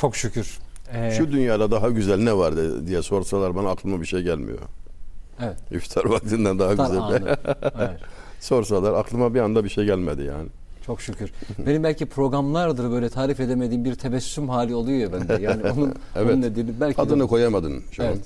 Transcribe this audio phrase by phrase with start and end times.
[0.00, 0.58] Çok şükür.
[0.94, 4.58] Ee, Şu dünyada daha güzel ne var de- diye sorsalar bana aklıma bir şey gelmiyor.
[5.42, 5.56] evet.
[5.72, 7.36] İftar vaktinden daha Dar güzel.
[7.78, 8.00] Evet.
[8.40, 10.48] sorsalar aklıma bir anda bir şey gelmedi yani.
[10.86, 11.32] Çok şükür.
[11.66, 15.42] Benim belki programlardır böyle tarif edemediğim bir tebessüm hali oluyor ya bende.
[15.42, 16.32] Yani onun, Evet.
[16.32, 18.08] onun nedeni belki de- Adını koyamadın şu an.
[18.08, 18.24] Evet.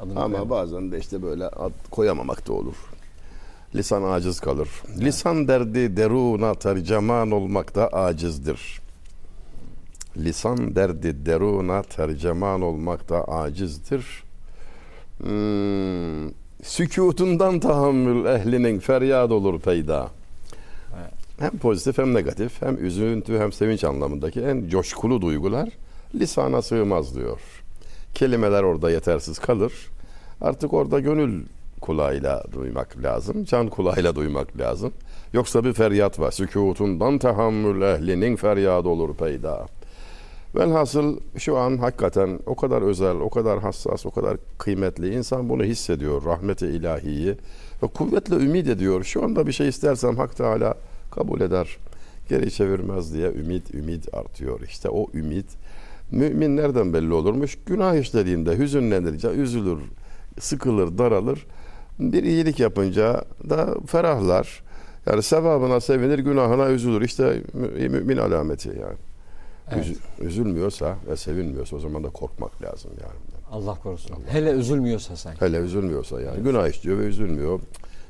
[0.00, 0.50] Adını Ama koyamadım.
[0.50, 2.74] bazen de işte böyle ad koyamamak da olur.
[3.74, 4.68] Lisan aciz kalır.
[4.98, 8.81] Lisan derdi deruna tercüman olmakta acizdir.
[10.16, 14.22] Lisan derdi deruna tercüman olmakta acizdir.
[15.18, 16.30] Hmm,
[16.62, 20.10] sükutundan tahammül ehlinin feryat olur peyda.
[21.00, 21.12] Evet.
[21.38, 25.68] Hem pozitif hem negatif hem üzüntü hem sevinç anlamındaki en coşkulu duygular
[26.14, 27.40] lisana sığmaz diyor.
[28.14, 29.72] Kelimeler orada yetersiz kalır.
[30.40, 31.42] Artık orada gönül
[31.80, 33.44] kulağıyla duymak lazım.
[33.44, 34.92] Can kulağıyla duymak lazım.
[35.32, 36.30] Yoksa bir feryat var.
[36.30, 39.66] Sükutundan tahammül ehlinin feryadı olur peyda.
[40.54, 45.14] Velhasıl şu an hakikaten o kadar özel, o kadar hassas, o kadar kıymetli.
[45.14, 46.24] insan bunu hissediyor.
[46.24, 47.36] Rahmeti ilahiyi.
[47.82, 49.04] Ve kuvvetle ümit ediyor.
[49.04, 50.74] Şu anda bir şey istersem Hak Teala
[51.10, 51.76] kabul eder.
[52.28, 54.60] Geri çevirmez diye ümit, ümit artıyor.
[54.60, 55.46] İşte o ümit
[56.10, 57.58] mümin nereden belli olurmuş?
[57.66, 59.78] Günah işlediğinde hüzünlenir, üzülür,
[60.40, 61.46] sıkılır, daralır.
[61.98, 64.62] Bir iyilik yapınca da ferahlar.
[65.06, 67.00] Yani sevabına sevinir, günahına üzülür.
[67.00, 69.11] İşte mü- mümin alameti yani.
[69.70, 69.86] Evet.
[69.86, 73.20] Üzü- üzülmüyorsa ve sevinmiyorsa o zaman da korkmak lazım yani.
[73.50, 74.16] Allah korusun.
[74.28, 75.34] Hele üzülmüyorsa sen.
[75.38, 76.42] Hele üzülmüyorsa yani.
[76.42, 77.60] Günah işliyor ve üzülmüyor.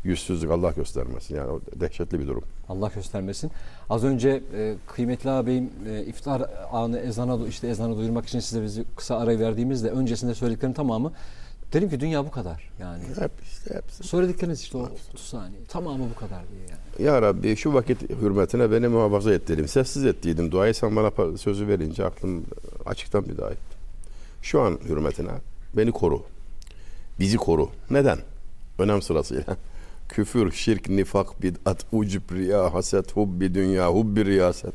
[0.05, 1.37] Yüzsüzlük Allah göstermesin.
[1.37, 2.43] Yani o dehşetli bir durum.
[2.69, 3.51] Allah göstermesin.
[3.91, 8.85] Az önce e, kıymetli ağabeyim e, iftar anı ezana işte ezanı duyurmak için size bizi
[8.97, 11.13] kısa arayı verdiğimizde öncesinde söylediklerin tamamı
[11.73, 12.71] dedim ki dünya bu kadar.
[12.81, 14.03] Yani Hep işte hepsi.
[14.05, 16.82] söyledikleriniz işte o 30 saniye tamamı bu kadar diye yani.
[16.99, 19.69] Ya Rabbi şu vakit hürmetine beni muhafaza et dedim.
[19.69, 20.51] Sessiz ettiydim.
[20.51, 22.45] Duayı sen bana sözü verince aklım
[22.87, 23.77] açıktan bir daha etti.
[24.43, 25.31] Şu an hürmetine
[25.77, 26.23] beni koru.
[27.21, 27.71] Bizi koru.
[27.91, 28.19] Neden?
[28.79, 29.57] Önem sırasıyla.
[30.09, 34.75] Küfür, şirk, nifak, bid'at, ucub, riya, haset, hubbi dünya, hubbi riyaset.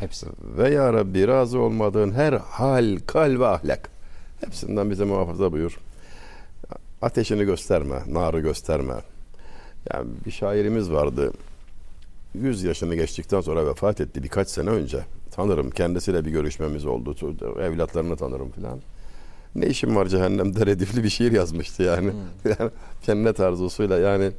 [0.00, 0.26] Hepsi.
[0.58, 3.90] Ve ya Rabbi razı olmadığın her hal, kal ve ahlak.
[4.40, 5.78] Hepsinden bize muhafaza buyur.
[7.02, 8.94] Ateşini gösterme, narı gösterme.
[9.92, 11.32] Yani bir şairimiz vardı.
[12.34, 15.04] 100 yaşını geçtikten sonra vefat etti birkaç sene önce.
[15.30, 17.16] Tanırım kendisiyle bir görüşmemiz oldu.
[17.60, 18.80] Evlatlarını tanırım filan.
[19.54, 22.12] Ne işim var cehennemde redifli bir şiir yazmıştı yani.
[22.44, 22.70] yani
[23.02, 24.30] cennet arzusuyla yani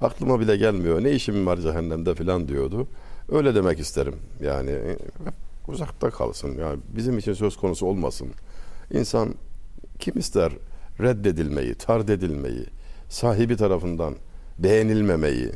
[0.00, 1.04] aklıma bile gelmiyor.
[1.04, 2.86] Ne işim var cehennemde filan diyordu.
[3.28, 4.14] Öyle demek isterim.
[4.42, 4.70] Yani
[5.24, 5.34] hep
[5.68, 6.58] uzakta kalsın.
[6.58, 8.28] Yani bizim için söz konusu olmasın.
[8.92, 9.34] İnsan
[9.98, 10.52] kim ister
[11.00, 12.66] reddedilmeyi, tard edilmeyi,
[13.08, 14.14] sahibi tarafından
[14.58, 15.52] beğenilmemeyi,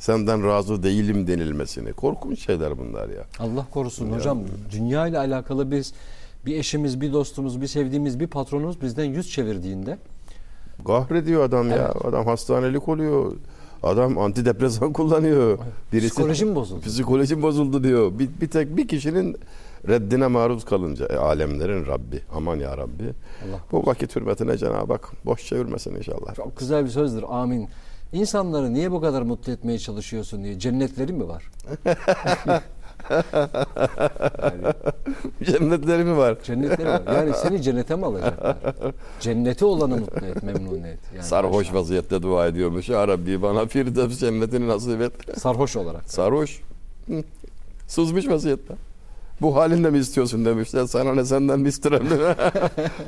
[0.00, 1.92] senden razı değilim denilmesini.
[1.92, 3.24] Korkunç şeyler bunlar ya.
[3.38, 4.38] Allah korusun hocam
[4.72, 5.92] dünya ile alakalı biz
[6.46, 9.98] bir eşimiz, bir dostumuz, bir sevdiğimiz bir patronumuz bizden yüz çevirdiğinde
[10.86, 11.92] Kahrediyor adam ya.
[11.94, 12.04] Evet.
[12.04, 13.32] Adam hastanelik oluyor.
[13.82, 15.58] Adam antidepresan kullanıyor.
[15.92, 16.80] Psikolojim bozuldu.
[16.80, 18.18] Psikolojim bozuldu diyor.
[18.18, 19.36] Bir, bir tek bir kişinin
[19.88, 22.20] reddine maruz kalınca e, alemlerin Rabbi.
[22.34, 23.04] Aman ya Rabbi.
[23.04, 26.34] Allah Bu vakit hürmetine Cenab-ı Hak boş çevirmesin inşallah.
[26.34, 27.24] çok güzel bir sözdür.
[27.28, 27.68] Amin.
[28.12, 30.58] İnsanları niye bu kadar mutlu etmeye çalışıyorsun diye.
[30.58, 31.44] Cennetleri mi var?
[31.84, 32.60] yani
[35.46, 36.38] Cennetleri mi var?
[36.44, 37.02] cennetleri var.
[37.14, 38.56] Yani seni cennete mi alacaklar?
[39.20, 40.98] Cenneti olanı mutlu et, memnun et.
[41.14, 42.88] Yani Sarhoş aşağı- vaziyette dua ediyormuş.
[42.88, 45.38] Ya Rabbi bana Firdevs cennetini nasip et.
[45.38, 46.10] Sarhoş olarak.
[46.10, 46.60] Sarhoş.
[47.06, 47.22] Hı.
[47.86, 48.74] Sızmış vaziyette.
[49.40, 50.86] Bu halinde mi istiyorsun demişler.
[50.86, 52.02] Sana ne senden mi istirem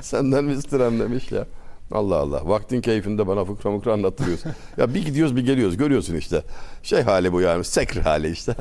[0.01, 1.47] Senden mi istirem demiş ya.
[1.93, 2.49] Allah Allah.
[2.49, 4.53] Vaktin keyfinde bana fıkra mıkra anlattırıyorsun.
[4.77, 5.77] ya bir gidiyoruz bir geliyoruz.
[5.77, 6.43] Görüyorsun işte.
[6.83, 7.65] Şey hali bu yani.
[7.65, 8.55] Sekr hali işte.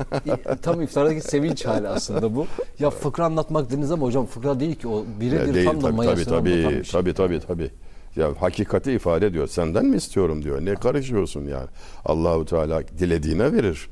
[0.62, 2.46] Tam iftardaki sevinç hali aslında bu.
[2.78, 5.90] Ya fıkra anlatmak dediniz ama hocam fıkra değil ki o birebir Değil, tam da tabii,
[5.90, 6.92] tabii, mayasını tabii, bir şey.
[6.92, 7.70] tabii, tabii, tabii.
[8.16, 9.46] Ya hakikati ifade ediyor.
[9.46, 10.64] Senden mi istiyorum diyor.
[10.64, 11.68] Ne karışıyorsun yani?
[12.04, 13.88] Allahu Teala dilediğine verir.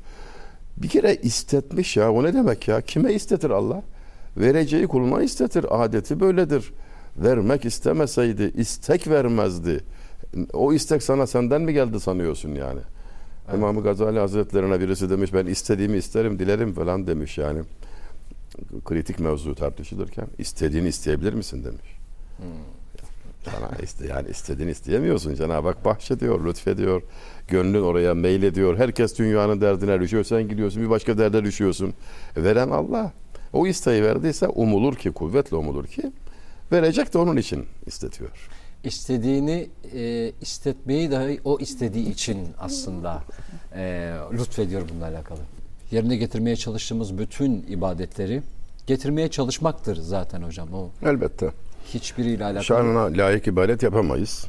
[0.77, 2.11] Bir kere istetmiş ya.
[2.11, 2.81] O ne demek ya?
[2.81, 3.83] Kime istetir Allah?
[4.37, 5.65] Vereceği kuluna istetir.
[5.69, 6.73] Adeti böyledir.
[7.17, 9.83] Vermek istemeseydi istek vermezdi.
[10.53, 12.79] O istek sana senden mi geldi sanıyorsun yani?
[13.53, 17.61] İmam Gazali Hazretlerine birisi demiş ben istediğimi isterim dilerim falan demiş yani.
[18.85, 21.97] Kritik mevzu tartışılırken istediğini isteyebilir misin demiş.
[23.45, 25.35] Sana iste, yani istediğini isteyemiyorsun.
[25.35, 27.01] Cenab-ı Hak bahşediyor, lütfediyor.
[27.47, 28.77] Gönlün oraya meylediyor.
[28.77, 30.23] Herkes dünyanın derdine düşüyor.
[30.23, 31.93] Sen gidiyorsun bir başka derde düşüyorsun.
[32.37, 33.13] Veren Allah.
[33.53, 36.11] O isteği verdiyse umulur ki, kuvvetle umulur ki
[36.71, 38.49] verecek de onun için istetiyor.
[38.83, 43.23] İstediğini e, istetmeyi dahi o istediği için aslında
[43.75, 45.39] e, lütfediyor bununla alakalı.
[45.91, 48.41] Yerine getirmeye çalıştığımız bütün ibadetleri
[48.87, 50.73] getirmeye çalışmaktır zaten hocam.
[50.73, 51.51] O Elbette.
[51.93, 52.63] hiçbiriyle alakalı.
[52.63, 54.45] Şanına layık ibadet yapamayız.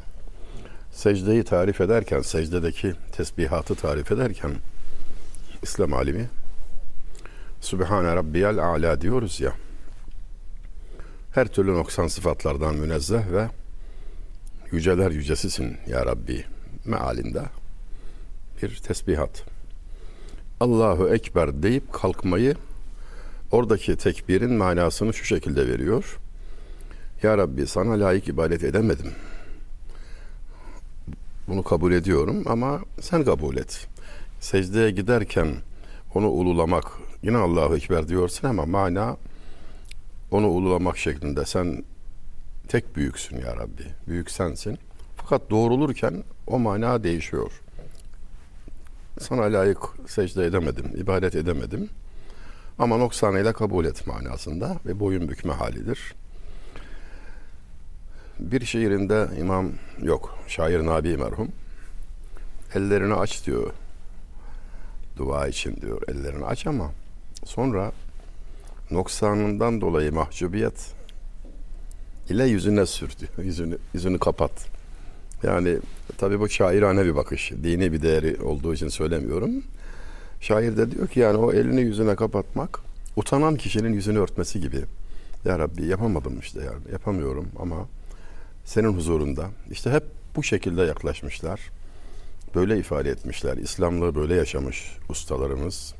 [0.91, 4.51] Secdeyi tarif ederken, secdedeki tesbihatı tarif ederken
[5.63, 6.29] İslam alimi
[7.61, 9.53] Sübhane Rabbiyal A'la diyoruz ya.
[11.33, 13.49] Her türlü noksan sıfatlardan münezzeh ve
[14.71, 16.45] yüceler yücesisin ya Rabbi
[16.85, 17.41] mealinde
[18.61, 19.45] bir tesbihat.
[20.59, 22.55] Allahu Ekber deyip kalkmayı
[23.51, 26.19] oradaki tekbirin manasını şu şekilde veriyor.
[27.23, 29.11] Ya Rabbi sana layık ibadet edemedim.
[31.47, 33.87] Bunu kabul ediyorum ama sen kabul et.
[34.39, 35.55] Secdeye giderken
[36.15, 36.85] onu ululamak,
[37.23, 39.17] yine Allahu Ekber diyorsun ama mana
[40.33, 41.83] onu ululamak şeklinde sen
[42.67, 43.83] tek büyüksün ya Rabbi.
[44.07, 44.79] Büyük sensin.
[45.15, 47.61] Fakat doğrulurken o mana değişiyor.
[49.19, 51.89] Sana layık secde edemedim, ibadet edemedim.
[52.79, 56.13] Ama noksanıyla kabul et manasında ve boyun bükme halidir.
[58.39, 59.71] Bir şiirinde imam
[60.01, 61.51] yok, şair Nabi merhum.
[62.75, 63.73] Ellerini aç diyor.
[65.17, 66.01] Dua için diyor.
[66.07, 66.91] Ellerini aç ama
[67.45, 67.91] sonra
[68.93, 70.93] noksanından dolayı mahcubiyet
[72.29, 73.31] ile yüzüne sür diyor.
[73.45, 74.51] Yüzünü, yüzünü kapat.
[75.43, 75.77] Yani
[76.17, 77.51] tabii bu şairane bir bakış.
[77.51, 79.63] Dini bir değeri olduğu için söylemiyorum.
[80.41, 82.79] Şair de diyor ki yani o elini yüzüne kapatmak
[83.15, 84.81] utanan kişinin yüzünü örtmesi gibi.
[85.45, 87.87] Ya Rabbi yapamadım işte yani yapamıyorum ama
[88.65, 90.03] senin huzurunda işte hep
[90.35, 91.59] bu şekilde yaklaşmışlar.
[92.55, 93.57] Böyle ifade etmişler.
[93.57, 95.93] İslamlığı böyle yaşamış ustalarımız.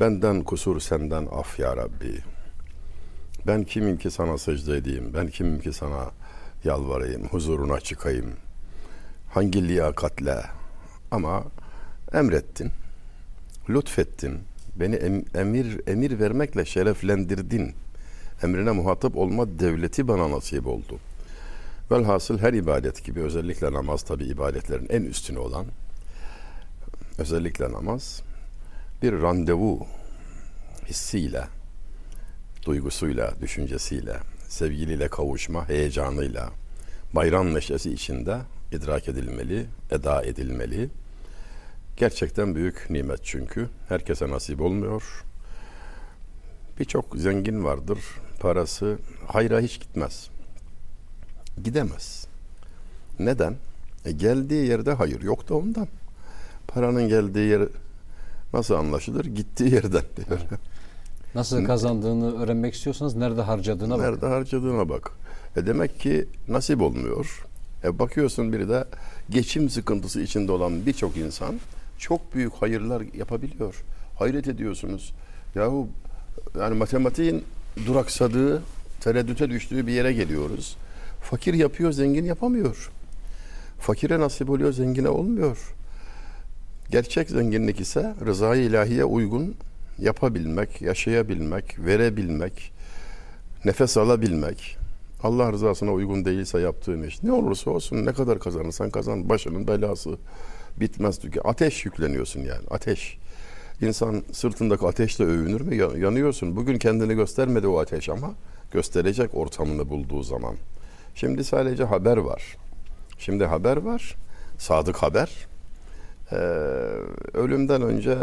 [0.00, 2.18] Benden kusur senden af ya Rabbi.
[3.46, 5.14] Ben kimim ki sana secde edeyim?
[5.14, 6.10] Ben kimim ki sana
[6.64, 8.32] yalvarayım, huzuruna çıkayım?
[9.30, 10.42] Hangi liyakatle?
[11.10, 11.44] Ama
[12.12, 12.70] emrettin,
[13.70, 14.38] lütfettin,
[14.76, 17.74] beni em- emir emir vermekle şereflendirdin.
[18.42, 20.98] Emrine muhatap olma devleti bana nasip oldu.
[21.90, 25.66] Velhasıl her ibadet gibi özellikle namaz tabi ibadetlerin en üstünü olan
[27.18, 28.22] özellikle namaz
[29.02, 29.86] bir randevu
[30.88, 31.44] hissiyle,
[32.64, 34.16] duygusuyla, düşüncesiyle,
[34.48, 36.50] sevgiliyle kavuşma heyecanıyla,
[37.12, 38.38] bayram neşesi içinde
[38.72, 40.88] idrak edilmeli, eda edilmeli.
[41.96, 43.68] Gerçekten büyük nimet çünkü.
[43.88, 45.24] Herkese nasip olmuyor.
[46.78, 47.98] Birçok zengin vardır.
[48.40, 48.98] Parası
[49.28, 50.28] hayra hiç gitmez.
[51.64, 52.26] Gidemez.
[53.18, 53.56] Neden?
[54.04, 55.88] E geldiği yerde hayır yok da ondan.
[56.68, 57.62] Paranın geldiği yer
[58.52, 59.24] nasıl anlaşılır?
[59.24, 60.40] Gittiği yerden diyor.
[61.34, 64.04] Nasıl kazandığını öğrenmek istiyorsanız nerede harcadığına bak.
[64.04, 65.10] Nerede harcadığına bak.
[65.56, 67.46] E demek ki nasip olmuyor.
[67.84, 68.84] E bakıyorsun biri de
[69.30, 71.54] geçim sıkıntısı içinde olan birçok insan
[71.98, 73.84] çok büyük hayırlar yapabiliyor.
[74.18, 75.12] Hayret ediyorsunuz.
[75.54, 75.88] Yahu
[76.58, 77.44] yani matematiğin
[77.86, 78.62] duraksadığı,
[79.00, 80.76] tereddüte düştüğü bir yere geliyoruz.
[81.22, 82.90] Fakir yapıyor, zengin yapamıyor.
[83.78, 85.74] Fakire nasip oluyor, zengine olmuyor.
[86.90, 89.54] Gerçek zenginlik ise rızayı ilahiye uygun
[89.98, 92.72] yapabilmek, yaşayabilmek, verebilmek,
[93.64, 94.76] nefes alabilmek.
[95.22, 100.10] Allah rızasına uygun değilse yaptığın iş ne olursa olsun ne kadar kazanırsan kazan başının belası
[100.80, 103.18] bitmez çünkü ateş yükleniyorsun yani ateş.
[103.82, 105.74] İnsan sırtındaki ateşle övünür mü?
[105.74, 106.56] Ya- Yanıyorsun.
[106.56, 108.30] Bugün kendini göstermedi o ateş ama
[108.72, 110.54] gösterecek ortamını bulduğu zaman.
[111.14, 112.56] Şimdi sadece haber var.
[113.18, 114.14] Şimdi haber var.
[114.58, 115.49] Sadık haber.
[116.32, 116.36] Ee,
[117.34, 118.18] ölümden önce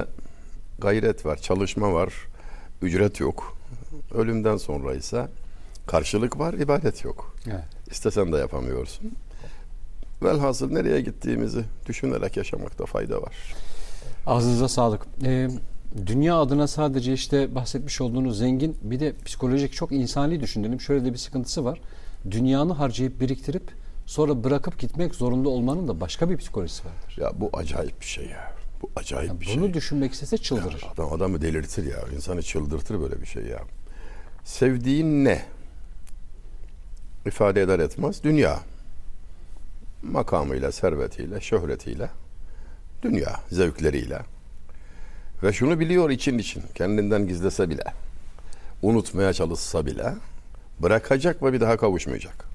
[0.79, 2.13] gayret var, çalışma var,
[2.81, 3.57] ücret yok.
[4.13, 5.27] Ölümden sonra ise
[5.87, 7.35] karşılık var, ibadet yok.
[7.47, 7.63] Evet.
[7.91, 9.11] İstesen de yapamıyorsun.
[10.23, 13.55] Velhasıl nereye gittiğimizi düşünerek yaşamakta fayda var.
[14.25, 15.05] Ağzınıza sağlık.
[15.23, 15.49] Ee,
[16.05, 20.81] dünya adına sadece işte bahsetmiş olduğunuz zengin bir de psikolojik çok insani düşünelim.
[20.81, 21.81] Şöyle de bir sıkıntısı var.
[22.31, 23.63] Dünyanı harcayıp biriktirip
[24.07, 27.17] sonra bırakıp gitmek zorunda olmanın da başka bir psikolojisi vardır.
[27.17, 28.53] Ya bu acayip bir şey ya.
[28.81, 29.73] Bu acayip Yani bir bunu şey.
[29.73, 30.81] düşünmek istese çıldırır.
[30.83, 31.97] Ya adam adamı delirtir ya.
[32.15, 33.59] İnsanı çıldırtır böyle bir şey ya.
[34.43, 35.45] Sevdiğin ne?
[37.25, 38.23] İfade eder etmez.
[38.23, 38.59] Dünya.
[40.03, 42.09] Makamıyla, servetiyle, şöhretiyle.
[43.03, 44.19] Dünya zevkleriyle.
[45.43, 46.63] Ve şunu biliyor için için.
[46.75, 47.83] Kendinden gizlese bile.
[48.81, 50.13] Unutmaya çalışsa bile.
[50.79, 52.45] Bırakacak ve bir daha kavuşmayacak.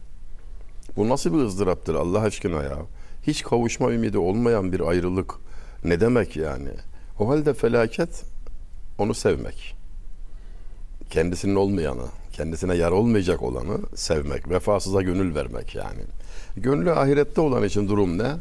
[0.97, 2.79] Bu nasıl bir ızdıraptır Allah aşkına ya?
[3.27, 5.35] Hiç kavuşma ümidi olmayan bir ayrılık
[5.85, 6.71] ne demek yani?
[7.19, 8.25] O halde felaket
[8.99, 9.77] onu sevmek.
[11.11, 16.01] Kendisinin olmayanı, kendisine yar olmayacak olanı sevmek, vefasıza gönül vermek yani.
[16.57, 18.33] Gönlü ahirette olan için durum ne?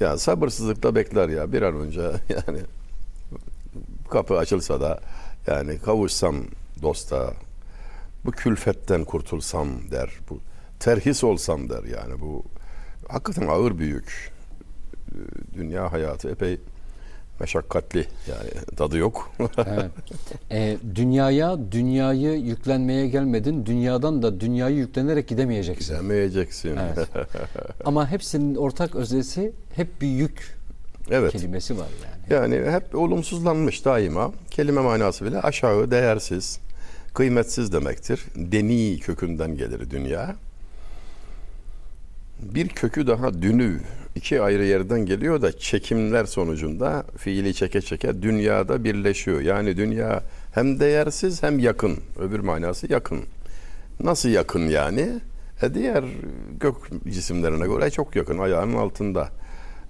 [0.00, 2.60] Ya sabırsızlıkla bekler ya bir an önce yani
[4.10, 5.00] kapı açılsa da
[5.46, 6.36] yani kavuşsam
[6.82, 7.32] dosta,
[8.24, 10.10] bu külfetten kurtulsam der.
[10.30, 10.40] Bu
[10.80, 12.44] terhis olsam der yani bu
[13.08, 14.32] hakikaten ağır bir yük.
[15.54, 16.60] Dünya hayatı epey
[17.40, 19.32] meşakkatli yani tadı yok.
[19.58, 19.90] evet.
[20.50, 23.66] e, dünyaya dünyayı yüklenmeye gelmedin.
[23.66, 25.94] Dünyadan da dünyayı yüklenerek gidemeyeceksin.
[25.94, 26.76] Gidemeyeceksin.
[26.76, 27.08] Evet.
[27.84, 30.56] Ama hepsinin ortak öznesi hep bir yük
[31.10, 31.32] evet.
[31.32, 32.54] kelimesi var yani.
[32.54, 34.32] Yani hep olumsuzlanmış daima.
[34.50, 36.60] Kelime manası bile aşağı, değersiz,
[37.14, 38.24] kıymetsiz demektir.
[38.36, 40.36] Deni kökünden gelir dünya.
[42.42, 43.80] Bir kökü daha dünü
[44.14, 49.40] iki ayrı yerden geliyor da çekimler sonucunda fiili çeke çeke dünyada birleşiyor.
[49.40, 50.22] Yani dünya
[50.54, 51.96] hem değersiz hem yakın.
[52.18, 53.20] Öbür manası yakın.
[54.00, 55.20] Nasıl yakın yani?
[55.62, 56.04] E diğer
[56.60, 56.74] gök
[57.08, 58.38] cisimlerine göre çok yakın.
[58.38, 59.28] Ayağının altında.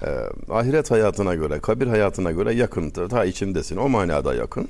[0.03, 0.09] E,
[0.53, 2.91] ahiret hayatına göre, kabir hayatına göre yakın.
[2.91, 3.77] Ta içindesin.
[3.77, 4.69] O manada yakın.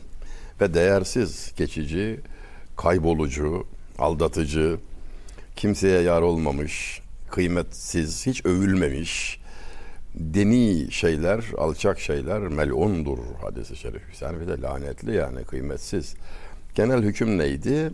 [0.60, 2.20] Ve değersiz, geçici,
[2.76, 3.66] kaybolucu,
[3.98, 4.76] aldatıcı,
[5.56, 9.40] kimseye yar olmamış, kıymetsiz, hiç övülmemiş,
[10.14, 14.22] deni şeyler, alçak şeyler melundur hadisi şerif.
[14.22, 16.14] Yani bir de lanetli yani kıymetsiz.
[16.74, 17.92] Genel hüküm neydi?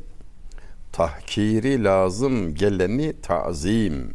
[0.92, 4.12] Tahkiri lazım geleni tazim.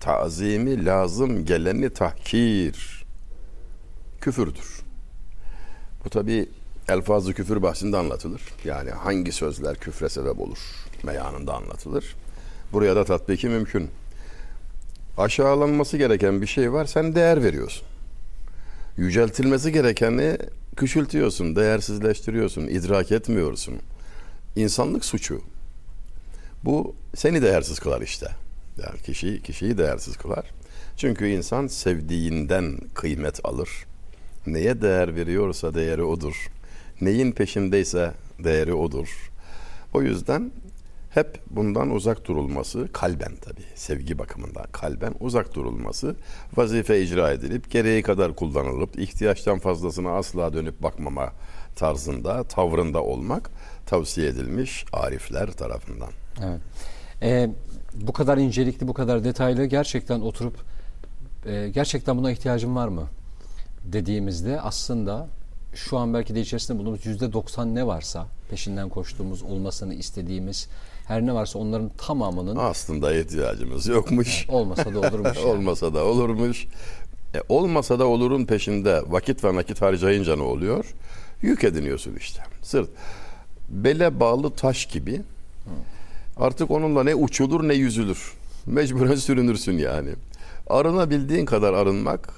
[0.00, 3.04] Tazimi lazım geleni tahkir.
[4.20, 4.82] Küfürdür.
[6.04, 6.48] Bu tabi
[6.88, 8.42] elfazı küfür bahsinde anlatılır.
[8.64, 10.58] Yani hangi sözler küfre sebep olur
[11.02, 12.16] meyanında anlatılır.
[12.72, 13.90] Buraya da tatbiki mümkün
[15.18, 17.86] aşağılanması gereken bir şey var sen değer veriyorsun.
[18.96, 20.38] Yüceltilmesi gerekeni
[20.76, 23.74] küçültüyorsun, değersizleştiriyorsun, idrak etmiyorsun.
[24.56, 25.42] İnsanlık suçu.
[26.64, 28.26] Bu seni değersiz kılar işte.
[28.82, 30.44] Yani kişiyi, kişiyi değersiz kılar.
[30.96, 33.70] Çünkü insan sevdiğinden kıymet alır.
[34.46, 36.50] Neye değer veriyorsa değeri odur.
[37.00, 38.12] Neyin peşindeyse
[38.44, 39.30] değeri odur.
[39.94, 40.52] O yüzden
[41.14, 46.16] hep bundan uzak durulması kalben tabi sevgi bakımından kalben uzak durulması
[46.56, 51.32] vazife icra edilip gereği kadar kullanılıp ihtiyaçtan fazlasına asla dönüp bakmama
[51.76, 53.50] tarzında tavrında olmak
[53.86, 56.10] tavsiye edilmiş arifler tarafından.
[56.44, 56.60] Evet.
[57.22, 57.50] Ee,
[57.94, 60.54] bu kadar incelikli bu kadar detaylı gerçekten oturup
[61.46, 63.06] e, gerçekten buna ihtiyacım var mı
[63.84, 65.28] dediğimizde aslında
[65.74, 70.68] şu an belki de içerisinde bulunduğumuz yüzde 90 ne varsa peşinden koştuğumuz olmasını istediğimiz
[71.06, 74.46] her ne varsa onların tamamının aslında ihtiyacımız yokmuş.
[74.48, 75.36] Olmasa da olurmuş.
[75.36, 75.46] yani.
[75.46, 76.66] olmasa da olurmuş.
[77.34, 80.84] E, olmasa da olurun peşinde vakit ve nakit harcayınca ne oluyor?
[81.42, 82.42] Yük ediniyorsun işte.
[82.62, 82.88] Sırt
[83.68, 85.20] bele bağlı taş gibi.
[86.36, 88.32] Artık onunla ne uçulur ne yüzülür.
[88.66, 90.10] Mecburen sürünürsün yani.
[90.66, 92.34] Arınabildiğin kadar arınmak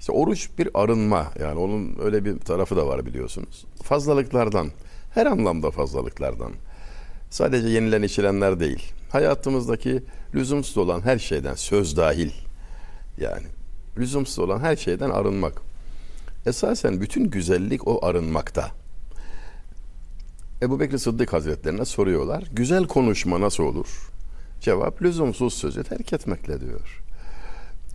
[0.00, 3.64] işte oruç bir arınma yani onun öyle bir tarafı da var biliyorsunuz.
[3.82, 4.68] Fazlalıklardan
[5.14, 6.52] her anlamda fazlalıklardan.
[7.32, 8.92] Sadece yenilen içilenler değil.
[9.10, 10.02] Hayatımızdaki
[10.34, 12.30] lüzumsuz olan her şeyden söz dahil.
[13.18, 13.46] Yani
[13.98, 15.62] lüzumsuz olan her şeyden arınmak.
[16.46, 18.70] Esasen bütün güzellik o arınmakta.
[20.62, 22.44] Ebu Bekir Sıddık Hazretlerine soruyorlar.
[22.52, 24.10] Güzel konuşma nasıl olur?
[24.60, 27.02] Cevap lüzumsuz sözü terk etmekle diyor.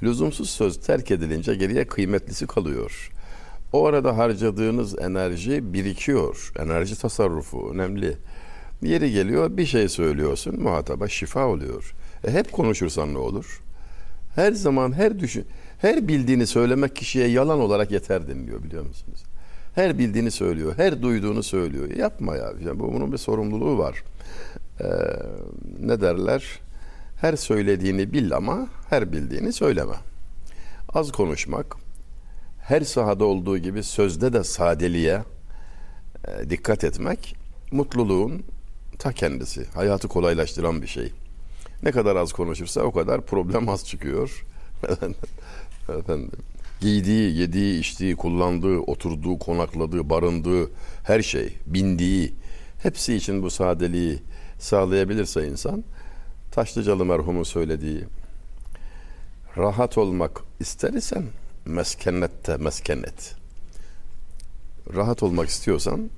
[0.03, 3.12] Lüzumsuz söz terk edilince geriye kıymetlisi kalıyor.
[3.74, 6.51] O arada harcadığınız enerji birikiyor.
[6.60, 8.17] Enerji tasarrufu önemli.
[8.82, 11.94] Yeri geliyor bir şey söylüyorsun muhataba şifa oluyor.
[12.28, 13.62] E hep konuşursan ne olur?
[14.36, 15.46] Her zaman her düşün
[15.78, 19.24] her bildiğini söylemek kişiye yalan olarak yeter deniliyor biliyor musunuz?
[19.76, 21.90] Her bildiğini söylüyor, her duyduğunu söylüyor.
[21.92, 22.54] Yapma ya.
[22.66, 24.04] Yani bunun bir sorumluluğu var.
[24.82, 24.86] Ee,
[25.80, 26.60] ne derler?
[27.22, 29.96] Her söylediğini bil ama her bildiğini söyleme.
[30.94, 31.76] Az konuşmak,
[32.60, 35.24] her sahada olduğu gibi sözde de sadeliğe
[36.28, 37.36] e, dikkat etmek
[37.72, 38.44] mutluluğun
[39.00, 39.66] ta kendisi.
[39.74, 41.12] Hayatı kolaylaştıran bir şey.
[41.84, 44.46] Ne kadar az konuşursa o kadar problem az çıkıyor.
[46.00, 46.32] Efendim,
[46.82, 50.72] giydiği, yediği, içtiği, kullandığı, oturduğu, konakladığı, barındığı
[51.04, 52.34] her şey, bindiği
[52.84, 54.20] hepsi için bu sadeliği
[54.60, 55.84] sağlayabilirse insan
[56.51, 58.04] Taşlıcalı merhumun söylediği
[59.58, 61.24] rahat olmak ister isen
[61.66, 63.36] meskenette meskenet.
[64.96, 66.10] Rahat olmak istiyorsan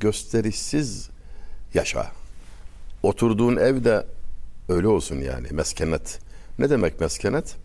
[0.00, 1.10] gösterişsiz
[1.74, 2.12] yaşa.
[3.02, 4.06] Oturduğun evde
[4.68, 6.18] öyle olsun yani meskenet.
[6.58, 7.56] Ne demek meskenet?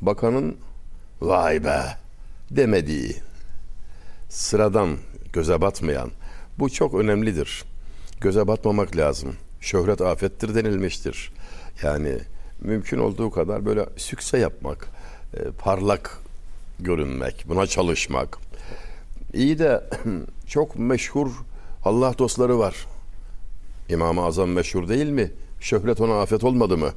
[0.00, 0.56] Bakanın
[1.20, 1.82] vay be
[2.50, 3.16] demediği,
[4.28, 4.96] sıradan,
[5.32, 6.10] göze batmayan.
[6.58, 7.64] Bu çok önemlidir.
[8.20, 9.36] Göze batmamak lazım.
[9.60, 11.32] Şöhret afettir denilmiştir.
[11.82, 12.18] Yani
[12.60, 14.88] mümkün olduğu kadar böyle sükse yapmak,
[15.34, 16.18] e, parlak
[16.80, 18.38] görünmek, buna çalışmak.
[19.34, 19.84] İyi de
[20.46, 21.30] çok meşhur
[21.84, 22.86] Allah dostları var.
[23.88, 25.30] İmam-ı Azam meşhur değil mi?
[25.60, 26.90] Şöhret ona afet olmadı mı?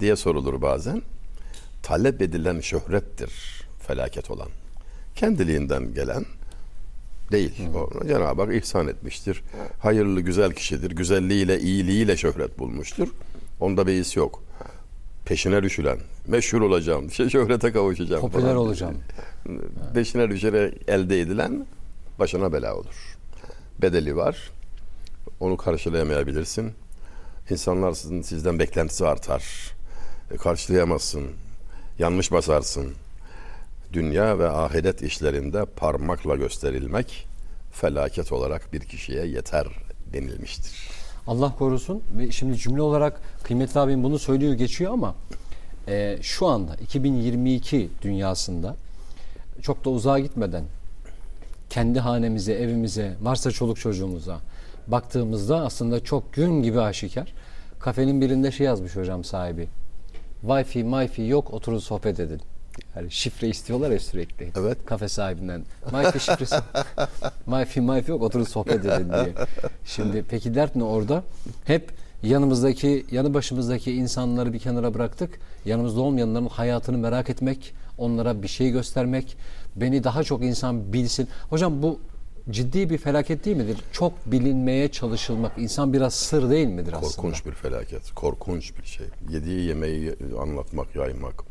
[0.00, 1.02] diye sorulur bazen.
[1.82, 3.32] Talep edilen şöhrettir
[3.86, 4.48] felaket olan.
[5.14, 6.24] Kendiliğinden gelen
[7.32, 7.52] değil.
[7.74, 9.42] O Cenab-ı Hak ihsan etmiştir.
[9.80, 10.90] Hayırlı, güzel kişidir.
[10.90, 13.08] Güzelliğiyle, iyiliğiyle şöhret bulmuştur.
[13.60, 14.42] Onda beis yok.
[15.24, 18.20] Peşine düşülen, meşhur olacağım, şöhrete kavuşacağım.
[18.20, 18.56] Popüler falan.
[18.56, 18.96] olacağım.
[19.94, 21.66] Peşine düşerek elde edilen
[22.18, 23.16] başına bela olur.
[23.82, 24.50] Bedeli var.
[25.40, 26.72] Onu karşılayamayabilirsin.
[27.50, 29.44] İnsanlar sizin, sizden beklentisi artar.
[30.30, 31.24] E, karşılayamazsın.
[31.98, 32.94] Yanlış basarsın.
[33.92, 37.26] Dünya ve ahiret işlerinde parmakla gösterilmek
[37.72, 39.66] felaket olarak bir kişiye yeter
[40.12, 40.72] denilmiştir.
[41.26, 45.14] Allah korusun ve şimdi cümle olarak kıymetli abim bunu söylüyor geçiyor ama
[45.88, 48.76] e, şu anda 2022 dünyasında
[49.62, 50.64] çok da uzağa gitmeden
[51.70, 54.40] kendi hanemize, evimize, varsa çoluk çocuğumuza
[54.88, 57.32] baktığımızda aslında çok gün gibi aşikar.
[57.80, 59.68] Kafenin birinde şey yazmış hocam sahibi.
[60.46, 62.40] Wi-Fi, Wi-Fi yok oturun sohbet edin.
[62.96, 64.50] Yani şifre istiyorlar ya sürekli.
[64.60, 64.78] Evet.
[64.86, 65.62] Kafe sahibinden.
[65.90, 66.54] Wi-Fi şifresi.
[67.46, 69.34] Wi-Fi, Wi-Fi yok oturun sohbet edin diye.
[69.84, 71.22] Şimdi peki dert ne orada?
[71.64, 71.90] Hep
[72.22, 75.40] yanımızdaki, yanı başımızdaki insanları bir kenara bıraktık.
[75.64, 79.36] Yanımızda olmayanların hayatını merak etmek, onlara bir şey göstermek,
[79.76, 81.28] beni daha çok insan bilsin.
[81.50, 82.00] Hocam bu
[82.50, 83.78] ciddi bir felaket değil midir?
[83.92, 87.12] Çok bilinmeye çalışılmak, insan biraz sır değil midir aslında?
[87.12, 88.14] Korkunç bir felaket.
[88.14, 89.06] Korkunç bir şey.
[89.30, 91.44] Yediği yemeği anlatmak, yaymak.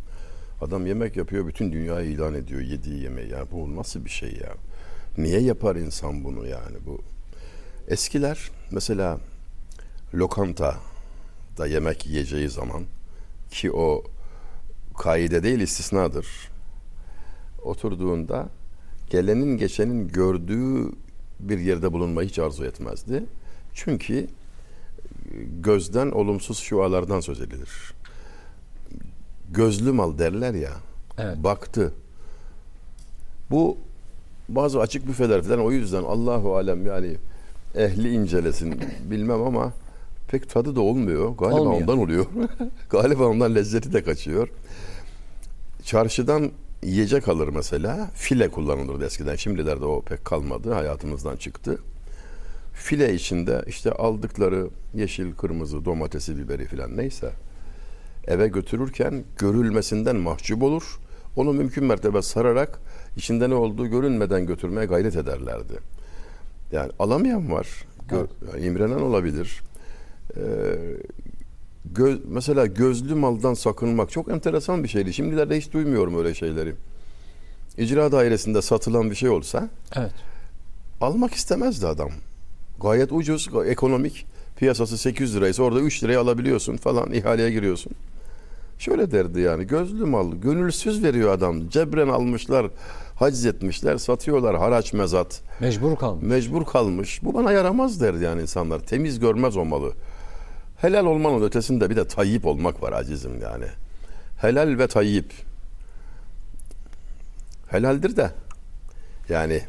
[0.62, 3.32] Adam yemek yapıyor, bütün dünyaya ilan ediyor yediği yemeği.
[3.32, 4.54] Yani bu nasıl bir şey ya?
[5.18, 6.78] Niye yapar insan bunu yani?
[6.86, 7.02] Bu
[7.88, 9.18] eskiler mesela
[10.14, 10.76] lokanta
[11.58, 12.84] da yemek yiyeceği zaman
[13.52, 14.04] ki o
[14.98, 16.28] kaide değil istisnadır.
[17.64, 18.50] Oturduğunda
[19.10, 20.92] gelenin geçenin gördüğü
[21.40, 23.24] bir yerde bulunmayı hiç arzu etmezdi.
[23.74, 24.28] Çünkü
[25.62, 27.94] gözden olumsuz şualardan söz edilir.
[29.52, 30.72] Gözlü mal derler ya.
[31.18, 31.44] Evet.
[31.44, 31.94] Baktı.
[33.52, 33.78] Bu
[34.50, 37.18] bazı açık büfeler falan o yüzden Allahu alem yani
[37.76, 39.74] ehli incelesin bilmem ama
[40.28, 41.30] pek tadı da olmuyor.
[41.38, 41.82] Galiba Olmuyor.
[41.82, 42.26] ondan oluyor.
[42.90, 44.48] Galiba ondan lezzeti de kaçıyor.
[45.84, 46.52] Çarşıdan
[46.84, 48.12] yiyecek alır mesela.
[48.16, 49.36] File kullanılırdı eskiden.
[49.36, 50.74] Şimdilerde o pek kalmadı.
[50.74, 51.80] Hayatımızdan çıktı.
[52.74, 57.32] File içinde işte aldıkları yeşil, kırmızı, domatesi, biberi falan neyse
[58.28, 61.00] eve götürürken görülmesinden mahcup olur.
[61.36, 62.80] Onu mümkün mertebe sararak
[63.18, 65.74] içinde ne olduğu görünmeden götürmeye gayret ederlerdi.
[66.72, 67.68] Yani alamayan var.
[68.10, 69.62] Gö- yani imrenen olabilir.
[70.38, 70.42] Ee,
[71.96, 75.14] gö- mesela gözlü maldan sakınmak çok enteresan bir şeydi.
[75.14, 76.76] Şimdilerde hiç duymuyorum öyle şeyleri.
[77.78, 80.12] İcra dairesinde satılan bir şey olsa Evet.
[81.02, 82.10] almak istemezdi adam.
[82.82, 84.26] Gayet ucuz, ekonomik.
[84.58, 87.92] Piyasası 800 liraysa orada 3 liraya alabiliyorsun falan ihaleye giriyorsun.
[88.80, 91.70] Şöyle derdi yani gözlü mal gönülsüz veriyor adam.
[91.70, 92.68] Cebren almışlar,
[93.16, 95.42] haciz etmişler, satıyorlar haraç mezat.
[95.60, 96.24] Mecbur kalmış.
[96.24, 97.24] Mecbur kalmış.
[97.24, 98.80] Bu bana yaramaz derdi yani insanlar.
[98.80, 99.92] Temiz görmez o malı.
[100.78, 103.66] Helal olmanın ötesinde bir de tayyip olmak var acizim yani.
[104.38, 105.34] Helal ve tayyip.
[107.68, 108.32] Helaldir de
[109.30, 109.62] yani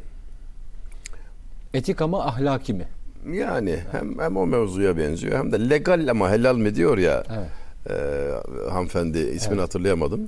[1.74, 2.88] Etik ama ahlaki mi?
[3.32, 7.48] yani hem, hem o mevzuya benziyor hem de legal ama helal mi diyor ya Evet.
[7.90, 9.62] e, hanımefendi ismini Evet.
[9.62, 10.20] hatırlayamadım.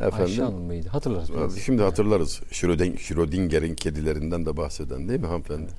[0.00, 0.88] Ayşe Efendim Hanım mıydı?
[0.88, 1.32] Hatırlarız.
[1.34, 1.58] biraz.
[1.58, 2.40] Şimdi hatırlarız.
[2.50, 5.70] Schröding- Schrödinger'in kedilerinden de bahseden değil mi hanımefendi?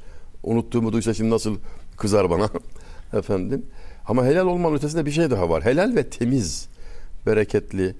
[0.43, 1.57] Unuttuğumu duysa şimdi nasıl
[1.97, 2.49] kızar bana
[3.13, 3.65] efendim.
[4.09, 5.65] Ama helal olmanın ötesinde bir şey daha var.
[5.65, 6.67] Helal ve temiz,
[7.25, 7.95] bereketli.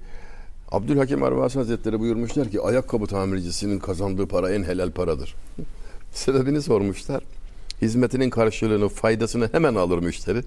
[0.72, 5.34] Abdülhakim Arvasi Hazretleri buyurmuşlar ki ayakkabı tamircisinin kazandığı para en helal paradır.
[6.12, 7.22] Sebebini sormuşlar.
[7.82, 10.42] Hizmetinin karşılığını, faydasını hemen alır müşteri.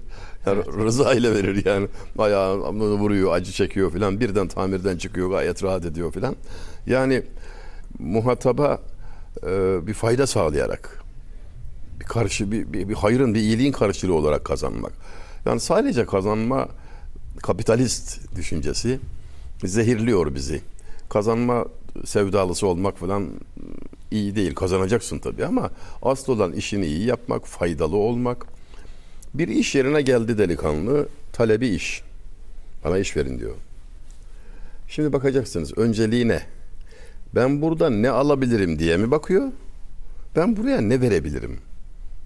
[0.46, 1.88] Yani rıza ile verir yani.
[2.18, 4.20] Ayağını vuruyor, acı çekiyor filan.
[4.20, 6.36] Birden tamirden çıkıyor, gayet rahat ediyor filan.
[6.86, 7.22] Yani
[7.98, 8.78] muhataba
[9.46, 11.02] e, bir fayda sağlayarak
[12.00, 14.92] bir karşı bir, bir, bir hayrın bir iyiliğin karşılığı olarak kazanmak.
[15.46, 16.68] Yani sadece kazanma
[17.42, 19.00] kapitalist düşüncesi
[19.64, 20.60] zehirliyor bizi.
[21.08, 21.66] Kazanma
[22.04, 23.30] sevdalısı olmak falan
[24.10, 24.54] iyi değil.
[24.54, 25.70] Kazanacaksın tabii ama
[26.02, 28.46] asıl olan işini iyi yapmak, faydalı olmak.
[29.34, 32.02] Bir iş yerine geldi delikanlı, talebi iş.
[32.84, 33.54] Bana iş verin diyor.
[34.88, 36.42] Şimdi bakacaksınız önceliği ne?
[37.34, 39.52] Ben burada ne alabilirim diye mi bakıyor?
[40.36, 41.58] Ben buraya ne verebilirim?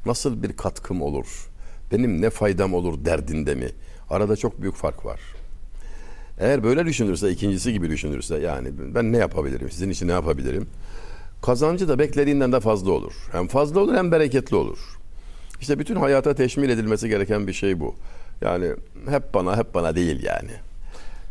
[0.07, 1.49] Nasıl bir katkım olur?
[1.93, 3.69] Benim ne faydam olur derdinde mi?
[4.11, 5.21] Arada çok büyük fark var.
[6.41, 10.67] Eğer böyle düşünürse, ikincisi gibi düşünürse yani ben ne yapabilirim, sizin için ne yapabilirim?
[11.43, 13.13] Kazancı da beklediğinden de fazla olur.
[13.33, 14.79] Hem fazla olur hem bereketli olur.
[15.61, 17.95] İşte bütün hayata teşmil edilmesi gereken bir şey bu.
[18.41, 18.73] Yani
[19.09, 20.51] hep bana hep bana değil yani.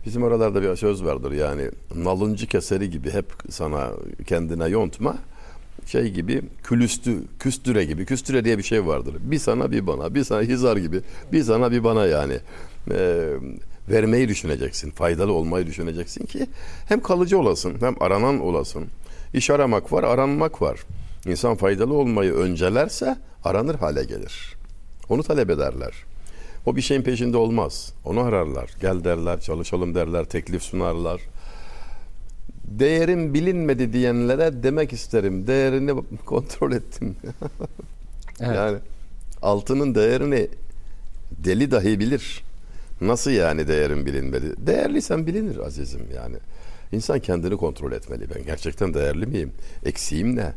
[0.05, 3.89] Bizim oralarda bir söz vardır yani nalıncı keseri gibi hep sana
[4.27, 5.17] kendine yontma
[5.87, 8.05] şey gibi külüstü, küstüre gibi.
[8.05, 9.15] Küstüre diye bir şey vardır.
[9.19, 11.01] Bir sana bir bana, bir sana hizar gibi.
[11.31, 12.37] Bir sana bir bana yani.
[12.91, 13.33] Ee,
[13.89, 14.91] vermeyi düşüneceksin.
[14.91, 16.47] Faydalı olmayı düşüneceksin ki
[16.87, 18.85] hem kalıcı olasın hem aranan olasın.
[19.33, 20.79] İş aramak var, aranmak var.
[21.25, 24.55] İnsan faydalı olmayı öncelerse aranır hale gelir.
[25.09, 25.93] Onu talep ederler.
[26.65, 27.93] O bir şeyin peşinde olmaz.
[28.05, 28.69] Onu ararlar.
[28.81, 31.21] Gel derler, çalışalım derler, teklif sunarlar.
[32.67, 35.47] Değerim bilinmedi diyenlere demek isterim.
[35.47, 37.15] Değerini kontrol ettim.
[38.39, 38.55] Evet.
[38.55, 38.77] Yani
[39.41, 40.47] altının değerini
[41.31, 42.43] deli dahi bilir.
[43.01, 44.67] Nasıl yani değerim bilinmedi?
[44.67, 46.35] Değerliysen bilinir azizim yani.
[46.91, 48.25] İnsan kendini kontrol etmeli.
[48.35, 49.51] Ben gerçekten değerli miyim?
[49.85, 50.53] Eksiğim ne?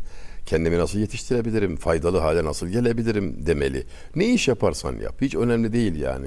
[0.47, 1.77] Kendimi nasıl yetiştirebilirim?
[1.77, 3.87] Faydalı hale nasıl gelebilirim demeli.
[4.17, 5.15] Ne iş yaparsan yap.
[5.21, 6.27] Hiç önemli değil yani.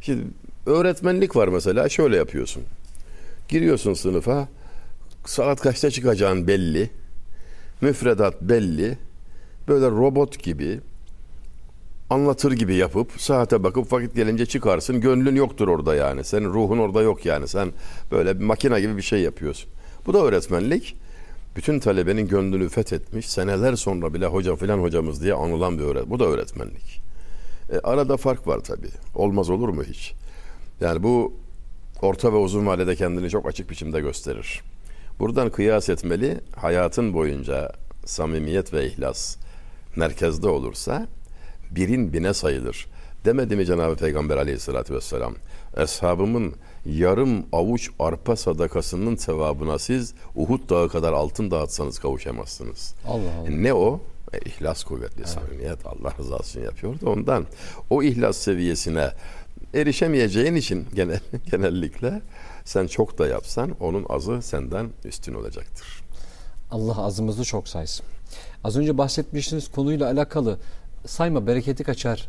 [0.00, 0.22] Şimdi
[0.66, 1.88] öğretmenlik var mesela.
[1.88, 2.62] Şöyle yapıyorsun.
[3.48, 4.48] Giriyorsun sınıfa.
[5.26, 6.90] Saat kaçta çıkacağın belli.
[7.80, 8.98] Müfredat belli.
[9.68, 10.80] Böyle robot gibi
[12.10, 15.00] anlatır gibi yapıp saate bakıp vakit gelince çıkarsın.
[15.00, 16.24] Gönlün yoktur orada yani.
[16.24, 17.48] Senin ruhun orada yok yani.
[17.48, 17.72] Sen
[18.10, 19.70] böyle bir makine gibi bir şey yapıyorsun.
[20.06, 20.96] Bu da öğretmenlik.
[21.56, 23.30] Bütün talebenin gönlünü fethetmiş.
[23.30, 26.10] Seneler sonra bile hoca filan hocamız diye anılan bir öğret.
[26.10, 27.00] Bu da öğretmenlik.
[27.72, 28.90] E, arada fark var tabii.
[29.14, 30.12] Olmaz olur mu hiç?
[30.80, 31.32] Yani bu
[32.02, 34.62] orta ve uzun vadede kendini çok açık biçimde gösterir.
[35.18, 36.40] Buradan kıyas etmeli.
[36.56, 37.72] Hayatın boyunca
[38.04, 39.36] samimiyet ve ihlas
[39.96, 41.06] merkezde olursa
[41.70, 42.86] birin bine sayılır.
[43.24, 45.34] Demedi mi Cenab-ı Peygamber aleyhissalatü vesselam?
[45.76, 46.54] Eshabımın
[46.86, 52.94] yarım avuç arpa sadakasının sevabına siz Uhud dağı kadar altın dağıtsanız kavuşamazsınız.
[53.06, 53.50] Allah Allah.
[53.50, 54.00] Ne o?
[54.32, 57.46] E, ihlas kuvvetli samimiyet Allah rızası için yapıyor da ondan.
[57.90, 59.10] O ihlas seviyesine
[59.74, 62.22] erişemeyeceğin için genel, genellikle
[62.66, 65.86] sen çok da yapsan onun azı senden üstün olacaktır.
[66.70, 68.06] Allah azımızı çok saysın.
[68.64, 70.58] Az önce bahsetmiştiniz konuyla alakalı
[71.06, 72.28] sayma bereketi kaçar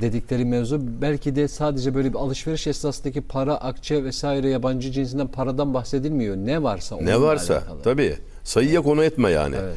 [0.00, 5.74] dedikleri mevzu belki de sadece böyle bir alışveriş esnasındaki para, akçe vesaire yabancı cinsinden paradan
[5.74, 6.36] bahsedilmiyor.
[6.36, 7.82] Ne varsa Ne varsa alakalı.
[7.82, 9.56] tabii sayıya konu etme yani.
[9.60, 9.76] Evet.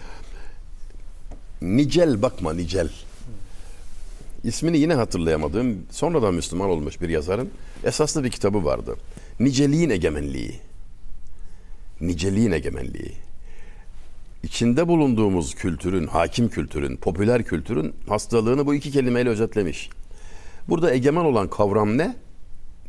[1.62, 2.90] Nicel bakma Nicel.
[4.44, 7.50] İsmini yine hatırlayamadığım sonradan Müslüman olmuş bir yazarın
[7.84, 8.96] esaslı bir kitabı vardı.
[9.40, 10.60] Niceliğin egemenliği.
[12.02, 13.12] Niceliğin egemenliği.
[14.44, 19.90] İçinde bulunduğumuz kültürün, hakim kültürün, popüler kültürün hastalığını bu iki kelimeyle özetlemiş.
[20.70, 22.16] Burada egemen olan kavram ne?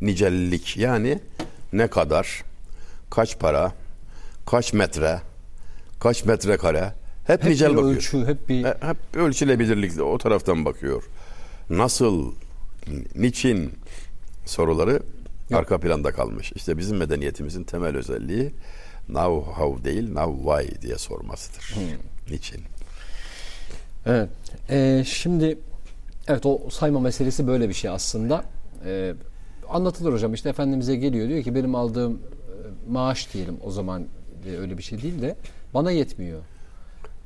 [0.01, 0.77] Nicellik.
[0.77, 1.19] Yani
[1.73, 2.45] ne kadar,
[3.11, 3.73] kaç para,
[4.47, 5.21] kaç metre,
[6.01, 6.95] kaç metrekare.
[7.27, 7.97] Hep, Hep nicel bakıyor.
[7.97, 11.03] ölçü, hep bir E, Hep ölçülebilirlikle o taraftan bakıyor.
[11.71, 12.33] Nasıl,
[13.15, 13.73] niçin
[14.47, 15.03] soruları
[15.55, 16.53] arka planda kalmış.
[16.53, 18.55] İşte bizim medeniyetimizin temel özelliği
[19.09, 21.75] now how değil now why diye sormasıdır.
[22.31, 22.63] Niçin?
[24.07, 24.29] Evet.
[24.71, 25.59] Ee, şimdi
[26.29, 28.45] evet o sayma meselesi böyle bir şey aslında.
[28.85, 29.15] Ee,
[29.69, 34.07] anlatılır hocam işte Efendimiz'e geliyor diyor ki benim aldığım e, maaş diyelim o zaman
[34.59, 35.37] öyle bir şey değil de
[35.75, 36.41] bana yetmiyor.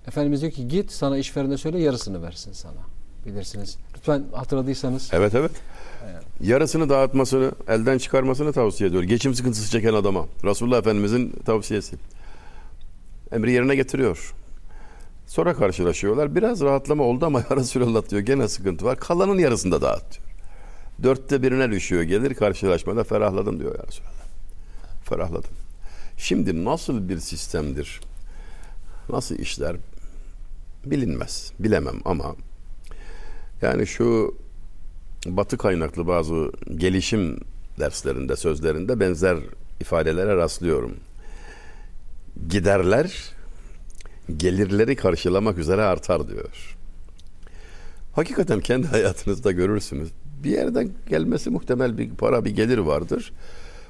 [0.06, 2.80] Efendimiz diyor ki git sana işverene söyle yarısını versin sana.
[3.26, 3.78] Bilirsiniz.
[3.96, 5.10] Lütfen hatırladıysanız.
[5.12, 5.50] Evet evet.
[6.40, 9.02] Yarısını dağıtmasını, elden çıkarmasını tavsiye ediyor.
[9.02, 10.26] Geçim sıkıntısı çeken adama.
[10.44, 11.96] Resulullah Efendimizin tavsiyesi.
[13.32, 14.34] Emri yerine getiriyor.
[15.26, 16.34] Sonra karşılaşıyorlar.
[16.34, 18.98] Biraz rahatlama oldu ama ya Resulallah diyor gene sıkıntı var.
[18.98, 20.22] Kalanın yarısını da dağıt diyor.
[21.02, 24.12] Dörtte birine düşüyor gelir karşılaşmada ferahladım diyor ya Resulallah.
[25.04, 25.50] Ferahladım.
[26.16, 28.00] Şimdi nasıl bir sistemdir?
[29.08, 29.76] Nasıl işler?
[30.84, 31.52] Bilinmez.
[31.58, 32.34] Bilemem ama
[33.62, 34.34] yani şu
[35.26, 37.40] batı kaynaklı bazı gelişim
[37.78, 39.38] derslerinde, sözlerinde benzer
[39.80, 40.96] ifadelere rastlıyorum.
[42.48, 43.32] Giderler
[44.36, 46.76] gelirleri karşılamak üzere artar diyor.
[48.12, 50.08] Hakikaten kendi hayatınızda görürsünüz.
[50.44, 53.32] Bir yerden gelmesi muhtemel bir para, bir gelir vardır.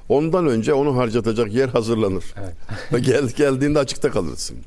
[0.09, 2.25] Ondan önce onu harcatacak yer hazırlanır.
[2.93, 4.57] Ve Gel, geldiğinde açıkta kalırsın.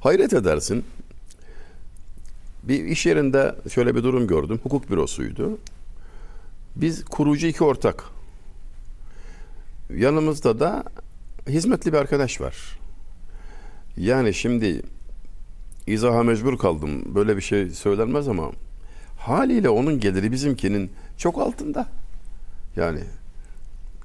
[0.00, 0.84] Hayret edersin.
[2.68, 4.60] Bir iş yerinde şöyle bir durum gördüm.
[4.62, 5.58] Hukuk bürosuydu.
[6.76, 8.04] Biz kurucu iki ortak.
[9.96, 10.84] Yanımızda da
[11.48, 12.78] hizmetli bir arkadaş var.
[13.96, 14.82] Yani şimdi
[15.86, 17.14] izaha mecbur kaldım.
[17.14, 18.50] Böyle bir şey söylenmez ama
[19.18, 21.86] haliyle onun geliri bizimkinin çok altında.
[22.76, 23.00] Yani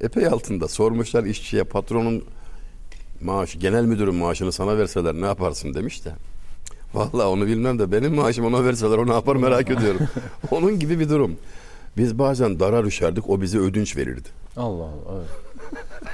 [0.02, 0.68] epey altında.
[0.68, 2.24] Sormuşlar işçiye patronun
[3.22, 6.12] maaşı, genel müdürün maaşını sana verseler ne yaparsın demiş de.
[6.94, 10.02] Vallahi onu bilmem de benim maaşım ona verseler o ne yapar merak ediyorum.
[10.52, 11.36] Onun gibi bir durum.
[11.98, 14.30] Biz bazen dara düşerdik o bize ödünç verirdi.
[14.58, 14.90] Allah Allah.
[15.16, 15.30] Evet.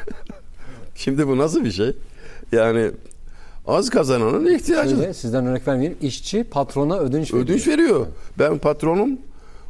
[0.96, 1.96] Şimdi bu nasıl bir şey?
[2.52, 2.92] Yani
[3.68, 4.96] az kazananın ihtiyacı.
[4.96, 5.98] Şöyle, sizden örnek vermeyeyim.
[6.02, 7.46] İşçi patrona ödünç veriyor.
[7.46, 8.08] Ödünç veriyor.
[8.40, 9.10] Ben patronum,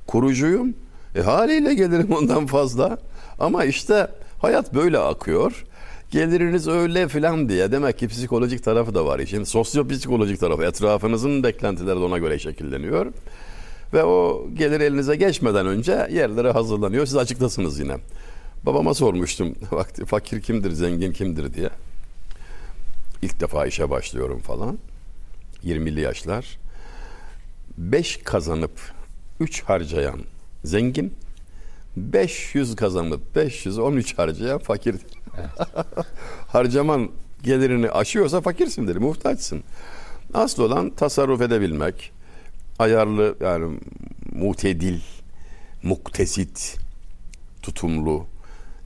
[0.07, 0.73] kurucuyum.
[1.15, 2.97] E, haliyle gelirim ondan fazla.
[3.39, 4.07] Ama işte
[4.41, 5.65] hayat böyle akıyor.
[6.15, 7.71] Geliriniz öyle filan diye.
[7.71, 9.43] Demek ki psikolojik tarafı da var işin.
[9.43, 10.63] Sosyopsikolojik tarafı.
[10.63, 13.13] Etrafınızın beklentileri de ona göre şekilleniyor.
[13.93, 17.05] Ve o gelir elinize geçmeden önce yerlere hazırlanıyor.
[17.05, 17.97] Siz açıktasınız yine.
[18.63, 21.69] Babama sormuştum vakti fakir kimdir, zengin kimdir diye.
[23.21, 24.77] İlk defa işe başlıyorum falan.
[25.63, 26.59] 20'li yaşlar.
[27.77, 28.79] 5 kazanıp
[29.39, 30.21] 3 harcayan
[30.63, 31.13] zengin,
[31.97, 34.59] 500 kazanıp 513 harcayan
[36.47, 37.09] Harcaman
[37.43, 39.63] gelirini aşıyorsa fakirsindir, muhtaçsın.
[40.33, 42.11] Asıl olan tasarruf edebilmek,
[42.79, 43.79] ayarlı yani
[44.33, 44.99] mutedil,
[45.83, 46.77] muktesit,
[47.61, 48.25] tutumlu,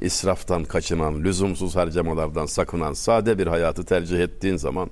[0.02, 4.90] israftan kaçınan, lüzumsuz harcamalardan sakınan, sade bir hayatı tercih ettiğin zaman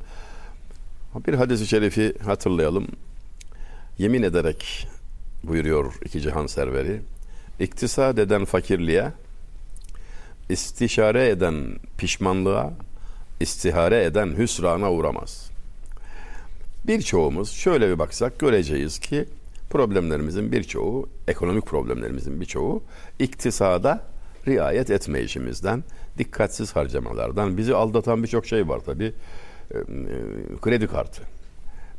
[1.28, 2.88] bir hadis-i şerifi hatırlayalım.
[3.98, 4.88] Yemin ederek
[5.44, 7.02] buyuruyor iki cihan serveri.
[7.60, 9.12] İktisad eden fakirliğe,
[10.50, 11.56] istişare eden
[11.98, 12.74] pişmanlığa,
[13.40, 15.52] istihare eden hüsrana uğramaz.
[16.88, 19.26] Birçoğumuz şöyle bir baksak göreceğiz ki
[19.70, 22.84] problemlerimizin birçoğu, ekonomik problemlerimizin birçoğu
[23.20, 24.04] iktisada
[24.48, 25.84] riayet etmeyişimizden,
[26.18, 29.14] dikkatsiz harcamalardan, bizi aldatan birçok şey var tabii.
[29.74, 29.78] Ee,
[30.62, 31.22] kredi kartı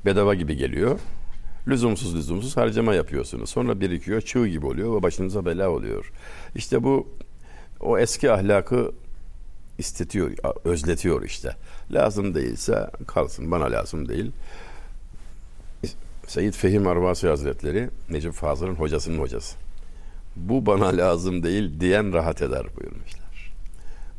[0.05, 1.01] bedava gibi geliyor.
[1.69, 3.51] Lüzumsuz lüzumsuz harcama yapıyorsunuz.
[3.51, 6.13] Sonra birikiyor, çığ gibi oluyor ve başınıza bela oluyor.
[6.55, 7.09] İşte bu
[7.81, 8.93] o eski ahlakı
[9.79, 10.31] istetiyor,
[10.65, 11.57] özletiyor işte.
[11.91, 14.33] Lazım değilse kalsın, bana lazım değil.
[16.27, 19.57] Seyyid Fehim Arvasi Hazretleri Necip Fazıl'ın hocasının hocası.
[20.37, 23.53] Bu bana lazım değil diyen rahat eder buyurmuşlar.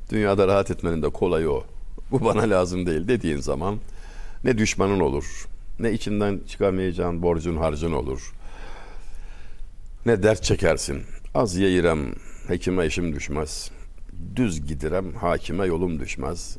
[0.10, 1.64] Dünyada rahat etmenin de kolayı o.
[2.12, 3.80] Bu bana lazım değil dediğin zaman
[4.44, 5.48] ne düşmanın olur,
[5.80, 8.34] ne içinden çıkamayacağın borcun harcın olur.
[10.06, 11.02] Ne dert çekersin.
[11.36, 12.14] Az yeğirem,
[12.50, 13.72] hekime işim düşmez.
[14.36, 16.58] Düz gidirem, hakime yolum düşmez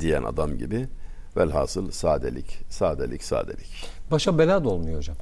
[0.00, 0.88] diyen adam gibi.
[1.36, 3.84] Velhasıl sadelik, sadelik, sadelik.
[4.10, 5.16] Başa bela da olmuyor hocam.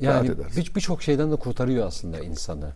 [0.00, 0.64] Yani edersin.
[0.64, 2.72] bir- birçok şeyden de kurtarıyor aslında insanı.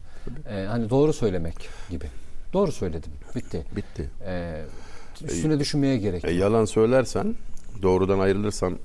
[0.51, 1.55] Ee, hani doğru söylemek
[1.91, 2.05] gibi.
[2.53, 3.13] Doğru söyledim.
[3.37, 3.67] Bitti.
[3.77, 4.11] Bitti.
[4.27, 4.63] Ee,
[5.25, 7.35] üstüne düşünmeye gerek E, yalan söylersen,
[7.83, 8.79] doğrudan ayrılırsan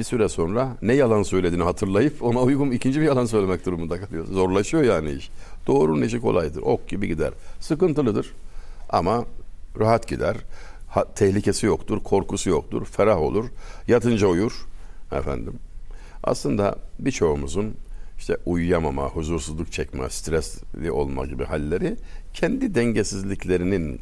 [0.00, 4.34] bir süre sonra ne yalan söylediğini hatırlayıp ona uygun ikinci bir yalan söylemek durumunda kalıyorsun.
[4.34, 5.30] Zorlaşıyor yani iş.
[5.66, 6.62] Doğrunun işi kolaydır.
[6.62, 7.32] Ok gibi gider.
[7.60, 8.34] Sıkıntılıdır
[8.90, 9.24] ama
[9.78, 10.36] rahat gider.
[10.88, 13.44] Ha, tehlikesi yoktur, korkusu yoktur, ferah olur.
[13.88, 14.66] Yatınca uyur
[15.12, 15.54] efendim.
[16.24, 17.74] Aslında birçoğumuzun
[18.18, 21.96] işte uyuyamama, huzursuzluk çekme, stresli olma gibi halleri
[22.34, 24.00] kendi dengesizliklerinin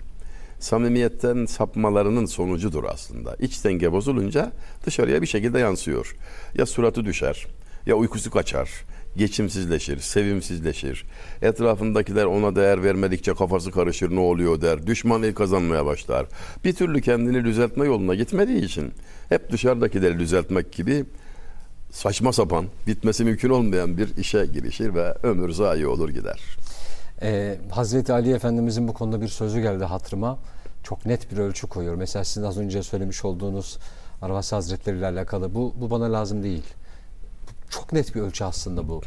[0.58, 3.36] samimiyetten sapmalarının sonucudur aslında.
[3.40, 4.52] İç denge bozulunca
[4.86, 6.16] dışarıya bir şekilde yansıyor.
[6.54, 7.46] Ya suratı düşer,
[7.86, 8.70] ya uykusu kaçar,
[9.16, 11.04] geçimsizleşir, sevimsizleşir.
[11.42, 14.86] Etrafındakiler ona değer vermedikçe kafası karışır, ne oluyor der.
[14.86, 16.26] Düşman el kazanmaya başlar.
[16.64, 18.92] Bir türlü kendini düzeltme yoluna gitmediği için
[19.28, 21.04] hep dışarıdakileri düzeltmek gibi
[21.90, 26.40] saçma sapan, bitmesi mümkün olmayan bir işe girişir ve ömür zayi olur gider.
[27.22, 30.38] Ee, Hazreti Ali Efendimizin bu konuda bir sözü geldi hatırıma.
[30.82, 31.94] Çok net bir ölçü koyuyor.
[31.94, 33.78] Mesela sizin az önce söylemiş olduğunuz
[34.22, 35.54] Arvasi Hazretleri ile alakalı.
[35.54, 36.64] Bu, bu bana lazım değil.
[37.70, 39.02] Çok net bir ölçü aslında bu.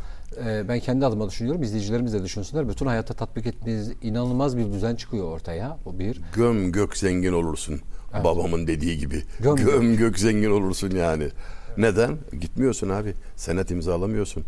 [0.46, 1.64] Ee, ben kendi adıma düşünüyorum.
[1.64, 2.70] İzleyicilerimiz de düşünsünler.
[2.70, 5.78] Bütün hayatta tatbik ettiğiniz inanılmaz bir düzen çıkıyor ortaya.
[5.86, 6.22] Bu bir.
[6.36, 7.82] Göm gök zengin olursun.
[8.24, 9.24] Babamın dediği gibi.
[9.40, 11.30] Göm Göm, gök zengin olursun yani.
[11.78, 12.18] Neden?
[12.42, 13.14] Gitmiyorsun abi.
[13.36, 14.44] Senet imzalamıyorsun.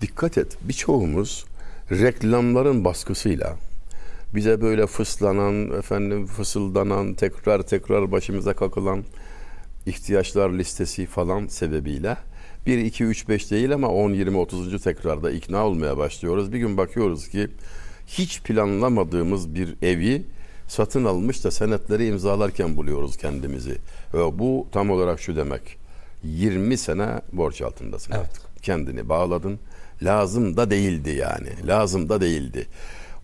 [0.00, 0.56] Dikkat et.
[0.62, 1.44] Birçoğumuz
[1.90, 3.56] reklamların baskısıyla
[4.34, 9.04] bize böyle fıslanan, efendim fısıldanan, tekrar tekrar başımıza kakılan
[9.86, 12.16] ihtiyaçlar listesi falan sebebiyle
[12.66, 14.82] 1, 2, 3, 5 değil ama 10, 20, 30.
[14.82, 16.52] tekrarda ikna olmaya başlıyoruz.
[16.52, 17.48] Bir gün bakıyoruz ki
[18.06, 20.22] hiç planlamadığımız bir evi
[20.68, 23.76] satın almış da senetleri imzalarken buluyoruz kendimizi.
[24.14, 25.76] Ve bu tam olarak şu demek.
[26.24, 28.24] 20 sene borç altındasın Evet.
[28.24, 28.62] artık.
[28.62, 29.58] Kendini bağladın.
[30.02, 31.66] Lazım da değildi yani.
[31.66, 32.66] Lazım da değildi.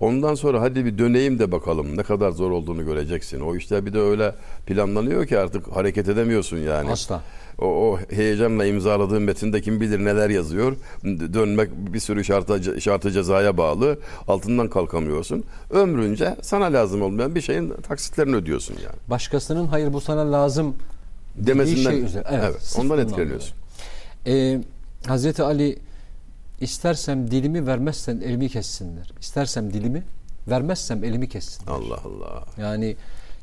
[0.01, 3.41] Ondan sonra hadi bir döneyim de bakalım ne kadar zor olduğunu göreceksin.
[3.41, 4.35] O işler bir de öyle
[4.67, 6.91] planlanıyor ki artık hareket edemiyorsun yani.
[6.91, 7.21] Asla.
[7.59, 10.77] O, o heyecanla imzaladığın metinde kim bilir neler yazıyor.
[11.05, 13.99] Dönmek bir sürü şarta, şartı cezaya bağlı.
[14.29, 15.45] Altından kalkamıyorsun.
[15.71, 18.97] Ömrünce sana lazım olmayan bir şeyin taksitlerini ödüyorsun yani.
[19.11, 20.75] Başkasının hayır bu sana lazım
[21.37, 22.29] Demesinden şey üzerine.
[22.33, 23.55] evet, sırf ondan etkileniyorsun.
[24.27, 24.61] Ee,
[25.07, 25.79] Hazreti Ali
[26.63, 29.11] istersem dilimi vermezsen elimi kessinler.
[29.21, 30.03] İstersem dilimi
[30.49, 31.73] vermezsem elimi kessinler.
[31.73, 32.45] Allah Allah.
[32.59, 32.97] Yani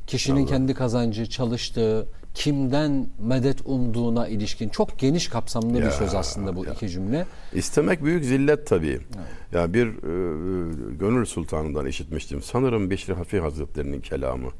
[0.06, 0.46] kişinin Allah.
[0.50, 6.64] kendi kazancı, çalıştığı, kimden medet umduğuna ilişkin çok geniş kapsamlı bir Ya, söz aslında bu
[6.64, 6.72] ya.
[6.72, 7.26] iki cümle.
[7.54, 9.00] İstemek büyük zillet tabii.
[9.52, 12.42] Ya bir e, gönül sultanından işitmiştim.
[12.42, 14.50] Sanırım Beşir Hafi Hazretleri'nin kelamı.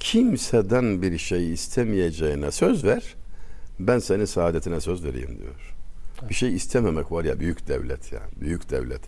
[0.00, 3.14] Kimseden bir şey istemeyeceğine söz ver.
[3.78, 5.74] Ben senin saadetine söz vereyim diyor.
[6.28, 8.20] Bir şey istememek var ya büyük devlet ya.
[8.40, 9.00] Büyük devlet.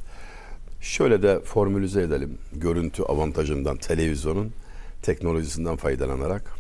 [0.80, 2.38] Şöyle de formülize edelim.
[2.52, 4.52] Görüntü avantajından televizyonun
[5.02, 6.52] teknolojisinden faydalanarak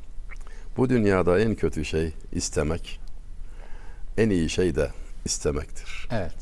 [0.76, 3.00] bu dünyada en kötü şey istemek.
[4.18, 4.90] En iyi şey de
[5.24, 6.08] istemektir.
[6.10, 6.34] Evet.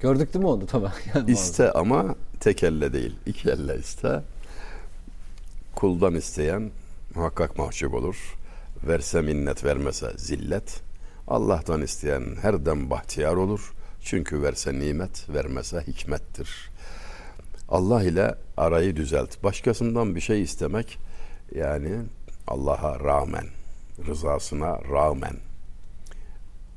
[0.00, 0.66] Gördük değil mi onu?
[0.72, 0.92] Tamam.
[1.14, 3.14] Yani İste ama tek elle değil.
[3.26, 4.22] iki elle iste.
[5.74, 6.70] Kuldan isteyen
[7.14, 8.34] muhakkak mahcup olur.
[8.86, 10.80] Verse minnet vermese zillet.
[11.28, 13.72] Allah'tan isteyen her dem bahtiyar olur.
[14.00, 16.70] Çünkü verse nimet, vermese hikmettir.
[17.68, 19.42] Allah ile arayı düzelt.
[19.42, 20.98] Başkasından bir şey istemek
[21.54, 21.90] yani
[22.46, 23.46] Allah'a rağmen,
[24.06, 25.36] rızasına rağmen.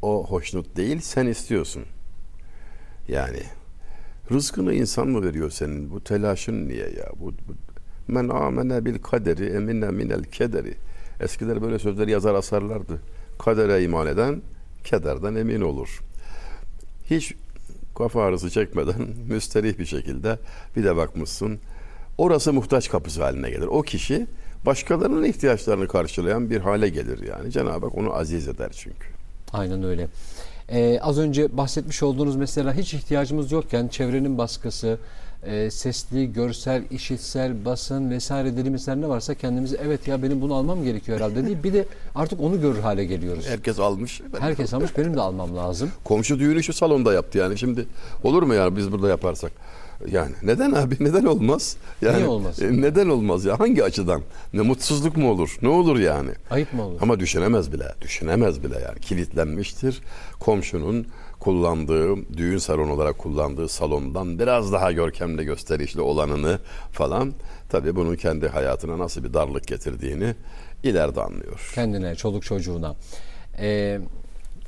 [0.01, 1.83] O hoşnut değil, sen istiyorsun.
[3.07, 3.43] Yani
[4.31, 5.91] rızkını insan mı veriyor senin?
[5.91, 7.09] Bu telaşın niye ya?
[7.19, 7.53] Bu, bu
[8.07, 10.73] men amene bil kaderi emine minel kederi.
[11.19, 13.01] Eskiler böyle sözleri yazar asarlardı.
[13.41, 14.41] Kadere iman eden
[14.83, 16.01] kederden emin olur.
[17.09, 17.33] Hiç
[17.97, 20.37] kafa ağrısı çekmeden müsterih bir şekilde
[20.75, 21.59] bir de bakmışsın.
[22.17, 23.67] Orası muhtaç kapısı haline gelir.
[23.67, 24.27] O kişi
[24.65, 27.51] başkalarının ihtiyaçlarını karşılayan bir hale gelir yani.
[27.51, 29.07] Cenab-ı Hak onu aziz eder çünkü.
[29.53, 30.07] Aynen öyle.
[30.69, 34.97] Ee, az önce bahsetmiş olduğunuz mesela hiç ihtiyacımız yokken çevrenin baskısı,
[35.45, 40.83] e, sesli, görsel, işitsel, basın vesaire dediğimizler ne varsa kendimizi evet ya benim bunu almam
[40.83, 41.57] gerekiyor herhalde değil.
[41.63, 43.45] Bir de artık onu görür hale geliyoruz.
[43.47, 44.21] Herkes almış.
[44.39, 45.89] Herkes almış benim de almam lazım.
[46.03, 47.57] Komşu düğünü şu salonda yaptı yani.
[47.57, 47.85] Şimdi
[48.23, 49.51] olur mu yani biz burada yaparsak?
[50.11, 51.75] Yani neden abi neden olmaz?
[52.01, 52.61] Yani Niye olmaz?
[52.61, 53.59] e, neden olmaz ya?
[53.59, 54.21] Hangi açıdan?
[54.53, 55.57] Ne mutsuzluk mu olur?
[55.61, 56.29] Ne olur yani?
[56.49, 56.97] Ayıp mı olur?
[57.01, 57.85] Ama düşünemez bile.
[58.01, 58.99] Düşünemez bile yani.
[58.99, 60.01] Kilitlenmiştir.
[60.39, 61.07] Komşunun
[61.41, 66.59] kullandığı, düğün salonu olarak kullandığı salondan biraz daha görkemli gösterişli olanını
[66.91, 67.33] falan
[67.69, 70.35] tabii bunun kendi hayatına nasıl bir darlık getirdiğini
[70.83, 71.71] ileride anlıyor.
[71.75, 72.95] Kendine, çoluk çocuğuna.
[73.59, 73.99] Ee,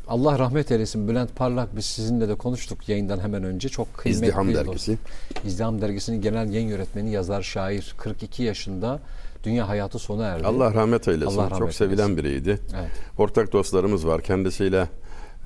[0.07, 3.69] Allah rahmet eylesin Bülent Parlak biz sizinle de konuştuk yayından hemen önce.
[3.69, 4.91] Çok kıymetli İzdiham bir dergisi.
[4.91, 5.45] dost.
[5.45, 7.95] İzdiham dergisinin genel yayın yönetmeni, yazar, şair.
[7.97, 8.99] 42 yaşında
[9.43, 10.47] dünya hayatı sona erdi.
[10.47, 11.31] Allah rahmet eylesin.
[11.38, 12.59] Allah rahmet Çok sevilen biriydi.
[12.79, 12.91] Evet.
[13.17, 14.21] Ortak dostlarımız var.
[14.21, 14.88] Kendisiyle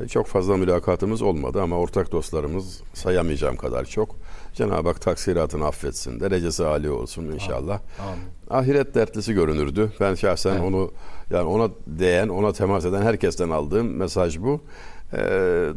[0.10, 4.16] çok fazla mülakatımız olmadı ama ortak dostlarımız sayamayacağım kadar çok.
[4.54, 6.20] Cenab-ı Hak taksiratını affetsin.
[6.20, 7.80] Derecesi âli olsun inşallah.
[8.00, 8.24] Amin.
[8.50, 9.92] Ahiret dertlisi görünürdü.
[10.00, 10.62] Ben şahsen Evet.
[10.64, 10.92] onu
[11.30, 14.62] yani ona değen, ona temas eden herkesten aldığım mesaj bu.
[15.14, 15.18] Ee,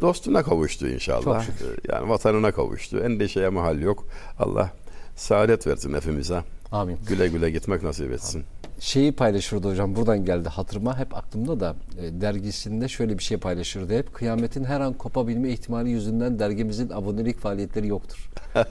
[0.01, 1.45] dostuna kavuştu inşallah.
[1.89, 2.99] Yani vatanına kavuştu.
[2.99, 4.05] Endişeye mahal yok.
[4.39, 4.71] Allah
[5.15, 6.43] saadet versin hepimize.
[6.71, 6.97] Amin.
[7.07, 8.43] Güle güle gitmek nasip etsin.
[8.81, 13.97] Şeyi paylaşırdı hocam buradan geldi hatırıma hep aklımda da e, dergisinde şöyle bir şey paylaşırdı
[13.97, 18.29] hep kıyametin her an kopabilme ihtimali yüzünden dergimizin abonelik faaliyetleri yoktur.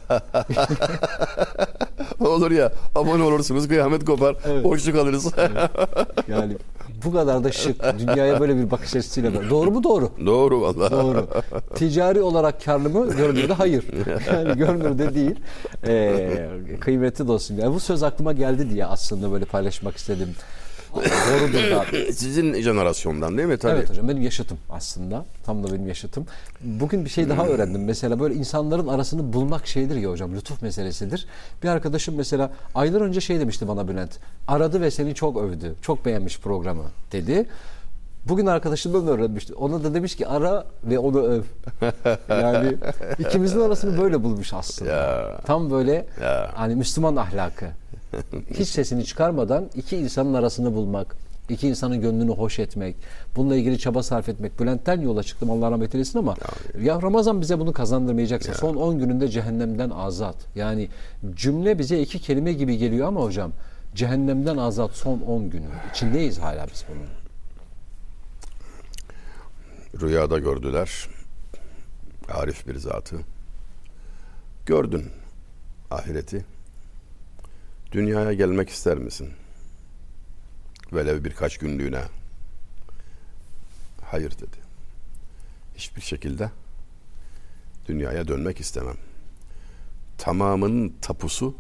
[2.20, 4.36] Olur ya abone olursunuz kıyamet kopar.
[4.46, 4.64] Evet.
[4.64, 5.32] Boşluk alırız.
[6.28, 6.56] Yani
[7.04, 10.10] bu kadar da şık dünyaya böyle bir bakış açısıyla doğru mu doğru?
[10.26, 10.90] Doğru vallahi.
[10.90, 11.26] Doğru.
[11.74, 13.14] Ticari olarak karlı mı?
[13.16, 13.84] Görünürde hayır.
[14.32, 15.34] Yani görünürde değil.
[15.86, 16.48] Ee,
[16.80, 17.58] kıymetli dostum.
[17.58, 20.28] Yani bu söz aklıma geldi diye aslında böyle paylaşmak istedim.
[20.94, 21.84] Doğrudur da.
[22.12, 23.58] Sizin jenerasyondan değil mi?
[23.58, 23.72] Tabii.
[23.72, 25.24] Evet hocam benim yaşıtım aslında.
[25.44, 26.26] Tam da benim yaşıtım.
[26.60, 27.84] Bugün bir şey daha öğrendim.
[27.84, 30.34] Mesela böyle insanların arasını bulmak şeydir ya hocam.
[30.34, 31.26] Lütuf meselesidir.
[31.62, 34.18] Bir arkadaşım mesela aylar önce şey demişti bana Bülent.
[34.48, 35.74] Aradı ve seni çok övdü.
[35.82, 37.46] Çok beğenmiş programı dedi.
[38.28, 39.54] Bugün arkadaşımdan öğrenmişti.
[39.54, 41.42] Ona da demiş ki ara ve onu öv.
[42.28, 42.76] Yani
[43.18, 44.90] ikimizin arasını böyle bulmuş aslında.
[44.92, 45.38] Ya.
[45.46, 46.50] Tam böyle Ya.
[46.54, 47.66] hani Müslüman ahlakı.
[48.54, 51.16] Hiç sesini çıkarmadan iki insanın arasını bulmak,
[51.48, 52.96] iki insanın gönlünü hoş etmek,
[53.36, 54.60] bununla ilgili çaba sarf etmek.
[54.60, 56.36] Bülent'ten yola çıktım Allah rahmet eylesin ama
[56.82, 60.36] ya Ramazan bize bunu kazandırmayacaksa son 10 gününde cehennemden azat.
[60.54, 60.88] Yani
[61.34, 63.52] cümle bize iki kelime gibi geliyor ama hocam
[63.94, 65.66] cehennemden azat son 10 günü.
[65.90, 67.06] İçindeyiz hala biz bunun.
[70.02, 71.08] Rüyada gördüler.
[72.28, 73.16] Arif bir zatı.
[74.66, 75.04] Gördün
[75.90, 76.44] ahireti.
[77.92, 79.30] Dünyaya gelmek ister misin?
[80.92, 82.02] Velev birkaç günlüğüne.
[84.02, 84.56] Hayır dedi.
[85.74, 86.50] Hiçbir şekilde
[87.88, 88.96] dünyaya dönmek istemem.
[90.18, 91.54] Tamamının tapusu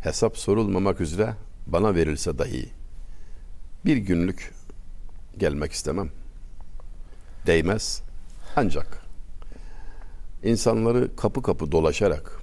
[0.00, 1.34] hesap sorulmamak üzere
[1.66, 2.68] bana verilse dahi
[3.84, 4.54] bir günlük
[5.38, 6.10] gelmek istemem.
[7.46, 8.02] Değmez,
[8.56, 9.02] Ancak
[10.42, 12.41] insanları kapı kapı dolaşarak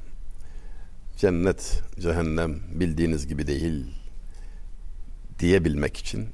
[1.20, 3.86] cennet, cehennem bildiğiniz gibi değil
[5.40, 6.28] diyebilmek için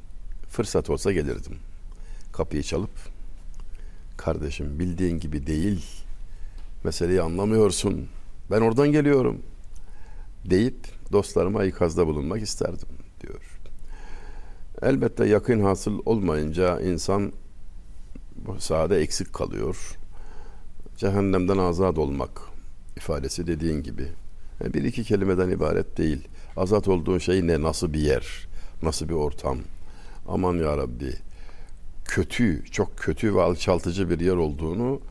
[0.49, 1.57] fırsat olsa gelirdim.
[2.33, 2.89] Kapıyı çalıp
[4.17, 5.86] kardeşim bildiğin gibi değil
[6.83, 8.07] meseleyi anlamıyorsun
[8.51, 9.41] ben oradan geliyorum
[10.49, 12.89] deyip dostlarıma ikazda bulunmak isterdim
[13.21, 13.59] diyor.
[14.81, 17.33] Elbette yakın hasıl olmayınca insan
[18.36, 19.97] bu sahada eksik kalıyor.
[20.97, 22.41] Cehennemden azat olmak
[22.97, 24.07] ifadesi dediğin gibi
[24.64, 26.28] bir iki kelimeden ibaret değil.
[26.58, 28.47] Azat olduğun şey ne, nasıl bir yer,
[28.82, 29.58] nasıl bir ortam.
[30.28, 31.14] Aman ya Rabbi
[32.06, 35.01] kötü, çok kötü ve alçaltıcı bir yer olduğunu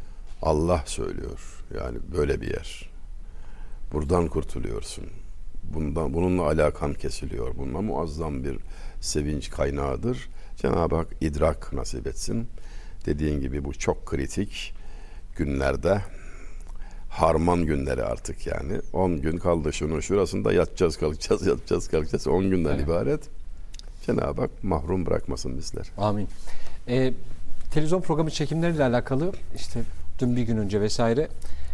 [0.43, 1.65] Allah söylüyor.
[1.79, 2.91] Yani böyle bir yer.
[3.93, 5.05] Buradan kurtuluyorsun.
[5.75, 7.57] Bundan bununla alakan kesiliyor.
[7.57, 8.59] Bununla muazzam bir
[9.01, 10.29] sevinç kaynağıdır.
[10.57, 12.47] Cenab-ı Hak idrak nasip etsin.
[13.07, 14.75] Dediğin gibi bu çok kritik
[15.37, 16.01] günlerde
[17.15, 18.81] harman günleri artık yani.
[18.93, 22.85] 10 gün kaldı şunun şurasında yatacağız kalkacağız yatacağız kalkacağız 10 günden evet.
[22.85, 23.21] ibaret.
[24.07, 25.87] Cenab-ı Hak mahrum bırakmasın bizler.
[25.99, 26.29] Amin.
[26.89, 27.13] Ee,
[27.71, 29.81] televizyon programı çekimleriyle alakalı işte
[30.19, 31.29] dün bir gün önce vesaire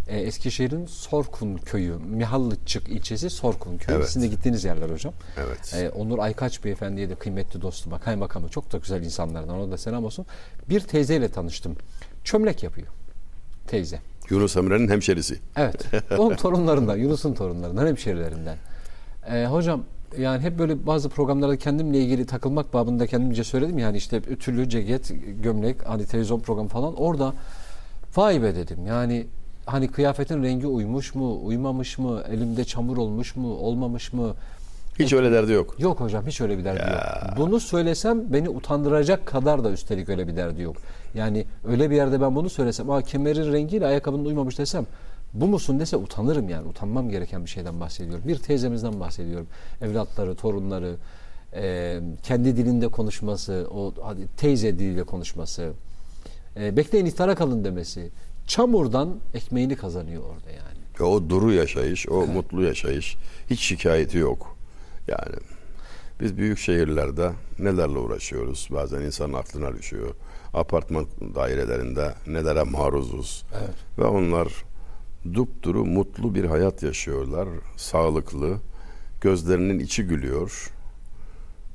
[0.08, 3.98] e, Eskişehir'in Sorkun köyü, Mihallıçık ilçesi Sorkun köyü.
[3.98, 4.06] Evet.
[4.06, 5.12] Sizin de gittiğiniz yerler hocam.
[5.38, 5.74] Evet.
[5.74, 10.04] E, Onur Aykaç beyefendiye de kıymetli dostuma, kaymakamı çok da güzel insanlardan ona da selam
[10.04, 10.26] olsun.
[10.68, 11.76] Bir teyzeyle tanıştım.
[12.24, 12.88] Çömlek yapıyor.
[13.66, 14.00] Teyze.
[14.30, 15.38] Yunus Emre'nin hemşerisi.
[15.56, 15.86] Evet.
[16.18, 18.56] Onun torunlarından, Yunus'un torunlarından, hemşerilerinden.
[19.30, 19.82] E, hocam
[20.18, 25.12] yani hep böyle bazı programlarda kendimle ilgili takılmak babında kendimce söyledim yani işte ütülü ceket,
[25.42, 27.34] gömlek, hani televizyon programı falan orada
[28.16, 28.86] vay be dedim.
[28.86, 29.26] Yani
[29.66, 34.34] hani kıyafetin rengi uymuş mu, uymamış mı, elimde çamur olmuş mu, olmamış mı?
[35.04, 35.74] Hiç öyle derdi yok.
[35.78, 36.86] Yok hocam hiç öyle bir derdi ya.
[37.28, 37.36] yok.
[37.36, 40.76] Bunu söylesem beni utandıracak kadar da üstelik öyle bir derdi yok.
[41.14, 44.86] Yani öyle bir yerde ben bunu söylesem, aa kemerin rengiyle ayakkabının uymamış desem
[45.34, 46.68] bu musun dese utanırım yani.
[46.68, 48.24] Utanmam gereken bir şeyden bahsediyorum.
[48.28, 49.46] Bir teyzemizden bahsediyorum.
[49.82, 50.96] Evlatları, torunları,
[51.54, 55.72] e, kendi dilinde konuşması, o hadi teyze diliyle konuşması,
[56.56, 58.10] e, bekleyin iftara kalın demesi.
[58.46, 61.08] Çamurdan ekmeğini kazanıyor orada yani.
[61.10, 62.34] O duru yaşayış, o evet.
[62.34, 63.16] mutlu yaşayış
[63.50, 64.56] hiç şikayeti yok.
[65.10, 65.36] Yani
[66.20, 68.68] biz büyük şehirlerde nelerle uğraşıyoruz?
[68.70, 70.14] Bazen insanın aklına düşüyor.
[70.54, 73.44] Apartman dairelerinde nelere maruzuz.
[73.58, 73.74] Evet.
[73.98, 74.48] Ve onlar
[75.34, 77.48] dupduru mutlu bir hayat yaşıyorlar.
[77.76, 78.56] Sağlıklı.
[79.20, 80.72] Gözlerinin içi gülüyor.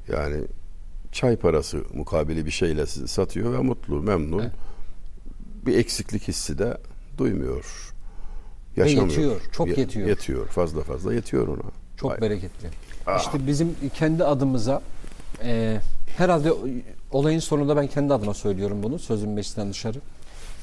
[0.08, 0.42] Yani
[1.12, 4.40] çay parası mukabili bir şeyle sizi satıyor ve mutlu, memnun.
[4.40, 4.52] Evet.
[5.66, 6.78] Bir eksiklik hissi de
[7.18, 7.94] duymuyor.
[8.78, 9.08] Yaşamıyor.
[9.08, 9.42] Ve yetiyor.
[9.52, 10.08] Çok yetiyor.
[10.08, 10.48] Yetiyor.
[10.48, 11.72] Fazla fazla yetiyor ona.
[11.98, 12.22] Çok Vay.
[12.22, 12.70] bereketli.
[13.18, 14.82] İşte bizim kendi adımıza
[15.44, 15.80] e,
[16.18, 16.54] herhalde
[17.12, 19.00] olayın sonunda ben kendi adıma söylüyorum bunu.
[19.00, 20.00] Sözüm meclisten dışarı.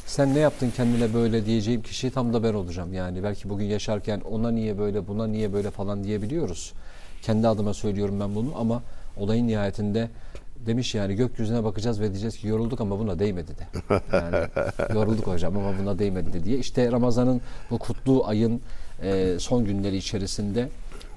[0.07, 2.95] Sen ne yaptın kendine böyle diyeceğim kişi tam da ben olacağım.
[2.95, 6.73] Yani belki bugün yaşarken ona niye böyle buna niye böyle falan diyebiliyoruz.
[7.23, 8.83] Kendi adıma söylüyorum ben bunu ama
[9.17, 10.09] olayın nihayetinde
[10.67, 13.67] demiş yani gökyüzüne bakacağız ve diyeceğiz ki yorulduk ama buna değmedi de.
[14.13, 14.37] Yani
[14.95, 16.59] yorulduk hocam ama buna değmedi de diye.
[16.59, 17.41] İşte Ramazan'ın
[17.71, 18.61] bu kutlu ayın
[19.03, 20.69] e, son günleri içerisinde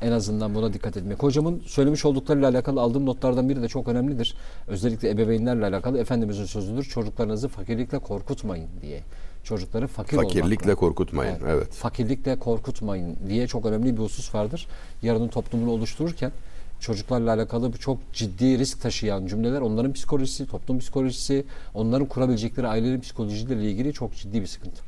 [0.01, 1.23] en azından buna dikkat etmek.
[1.23, 4.35] Hocamın söylemiş olduklarıyla alakalı aldığım notlardan biri de çok önemlidir.
[4.67, 6.83] Özellikle ebeveynlerle alakalı Efendimizin sözüdür.
[6.83, 9.01] Çocuklarınızı fakirlikle korkutmayın diye.
[9.43, 11.31] Çocukları fakir Fakirlikle olmakla, korkutmayın.
[11.31, 11.73] Evet, evet.
[11.73, 14.67] Fakirlikle korkutmayın diye çok önemli bir husus vardır.
[15.01, 16.31] Yarının toplumunu oluştururken
[16.79, 23.71] çocuklarla alakalı çok ciddi risk taşıyan cümleler onların psikolojisi, toplum psikolojisi, onların kurabilecekleri ailelerin psikolojileriyle
[23.71, 24.81] ilgili çok ciddi bir sıkıntı.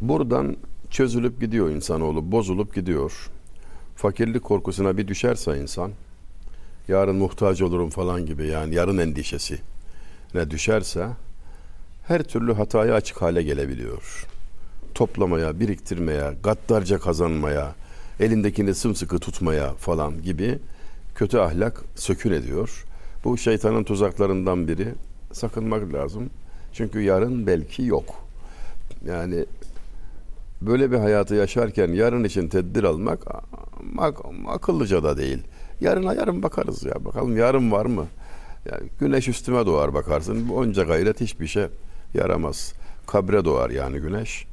[0.00, 0.56] Buradan
[0.90, 3.30] çözülüp gidiyor insanoğlu, bozulup gidiyor
[3.98, 5.92] fakirlik korkusuna bir düşerse insan
[6.88, 9.58] yarın muhtaç olurum falan gibi yani yarın endişesi
[10.34, 11.08] ne düşerse
[12.06, 14.26] her türlü hataya açık hale gelebiliyor.
[14.94, 17.74] Toplamaya, biriktirmeye, gaddarca kazanmaya,
[18.20, 20.58] elindekini sımsıkı tutmaya falan gibi
[21.14, 22.84] kötü ahlak sökün ediyor.
[23.24, 24.94] Bu şeytanın tuzaklarından biri.
[25.32, 26.30] Sakınmak lazım.
[26.72, 28.24] Çünkü yarın belki yok.
[29.06, 29.44] Yani
[30.62, 33.18] böyle bir hayatı yaşarken yarın için tedbir almak
[33.98, 35.38] ak akıllıca da değil.
[35.80, 37.04] Yarına yarın bakarız ya.
[37.04, 38.06] Bakalım yarın var mı?
[38.70, 40.48] Yani güneş üstüme doğar bakarsın.
[40.48, 41.66] Onca gayret hiçbir şey
[42.14, 42.72] yaramaz.
[43.06, 44.46] Kabre doğar yani güneş.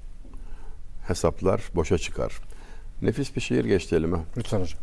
[1.07, 2.33] Hesaplar boşa çıkar.
[3.01, 4.17] Nefis bir şiir geçti elime.
[4.37, 4.79] Lütfen hocam.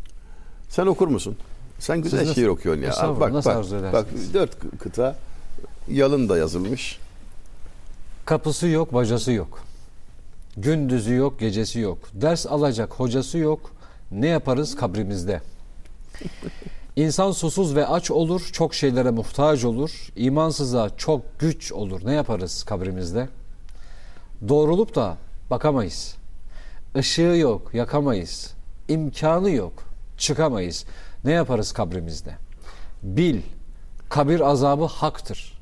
[0.68, 1.36] Sen okur musun?
[1.78, 3.20] Sen güzel Siz şiir nasıl, okuyorsun ya.
[3.20, 5.16] Bak nasıl bak, bak dört kıta
[5.88, 6.98] yalın da yazılmış.
[8.24, 9.58] Kapısı yok, bacası yok.
[10.56, 11.98] Gündüzü yok, gecesi yok.
[12.14, 13.70] Ders alacak hocası yok.
[14.10, 15.40] Ne yaparız kabrimizde?
[16.96, 20.08] İnsan susuz ve aç olur, çok şeylere muhtaç olur.
[20.16, 22.00] İmansıza çok güç olur.
[22.04, 23.28] Ne yaparız kabrimizde?
[24.48, 25.16] Doğrulup da
[25.50, 26.16] bakamayız.
[26.98, 28.54] Işığı yok, yakamayız.
[28.88, 29.72] İmkanı yok,
[30.18, 30.84] çıkamayız.
[31.24, 32.34] Ne yaparız kabrimizde?
[33.02, 33.40] Bil,
[34.08, 35.58] kabir azabı haktır.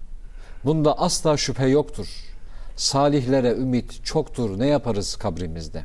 [0.65, 2.30] Bunda asla şüphe yoktur.
[2.77, 4.59] Salihlere ümit çoktur.
[4.59, 5.85] Ne yaparız kabrimizde?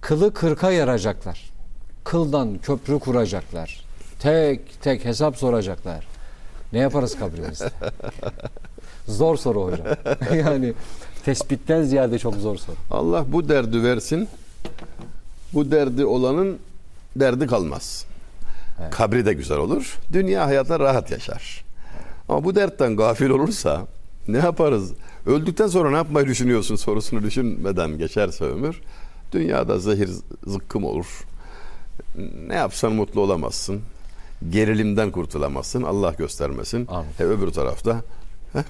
[0.00, 1.50] Kılı kırka yaracaklar.
[2.04, 3.84] Kıldan köprü kuracaklar.
[4.20, 6.06] Tek tek hesap soracaklar.
[6.72, 7.70] Ne yaparız kabrimizde?
[9.08, 9.86] Zor soru hocam.
[10.46, 10.72] yani
[11.24, 12.76] tespitten ziyade çok zor soru.
[12.90, 14.28] Allah bu derdi versin.
[15.54, 16.58] Bu derdi olanın
[17.16, 18.06] derdi kalmaz.
[18.80, 18.90] Evet.
[18.90, 19.98] Kabri de güzel olur.
[20.12, 21.64] Dünya hayatta rahat yaşar.
[22.28, 23.86] Ama bu dertten gafil olursa
[24.28, 24.92] ne yaparız?
[25.26, 28.80] Öldükten sonra ne yapmayı düşünüyorsun sorusunu düşünmeden geçerse ömür.
[29.32, 30.10] Dünyada zehir
[30.46, 31.06] zıkkım olur.
[32.46, 33.80] Ne yapsan mutlu olamazsın.
[34.50, 35.82] Gerilimden kurtulamazsın.
[35.82, 36.88] Allah göstermesin.
[37.20, 38.02] E, öbür tarafta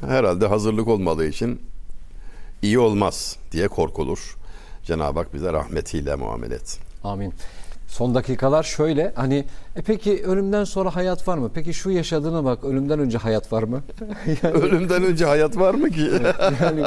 [0.01, 1.61] herhalde hazırlık olmadığı için
[2.63, 4.37] iyi olmaz diye korkulur.
[4.85, 6.83] Cenab-ı Hak bize rahmetiyle muamele etsin.
[7.05, 7.35] Amin.
[7.93, 9.45] Son dakikalar şöyle hani
[9.77, 11.51] e peki ölümden sonra hayat var mı?
[11.55, 13.83] Peki şu yaşadığına bak ölümden önce hayat var mı?
[14.43, 16.11] yani, Ölümden önce hayat var mı ki?
[16.63, 16.83] yani,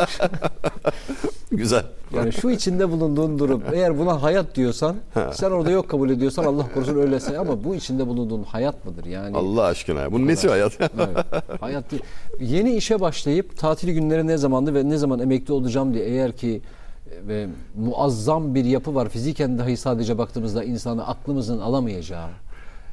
[1.51, 1.83] Güzel.
[2.15, 4.95] yani şu içinde bulunduğun durum eğer buna hayat diyorsan
[5.31, 9.05] sen orada yok kabul ediyorsan Allah korusun öylese ama bu içinde bulunduğun hayat mıdır?
[9.05, 10.11] Yani Allah aşkına.
[10.11, 10.77] Bunun nesi hayat?
[10.79, 11.25] Evet,
[11.61, 12.03] hayat değil.
[12.39, 16.61] Yeni işe başlayıp tatil günleri ne zamandı ve ne zaman emekli olacağım diye eğer ki
[17.27, 17.47] ve
[17.77, 19.09] muazzam bir yapı var.
[19.09, 22.27] Fiziken dahi sadece baktığımızda insanı aklımızın alamayacağı.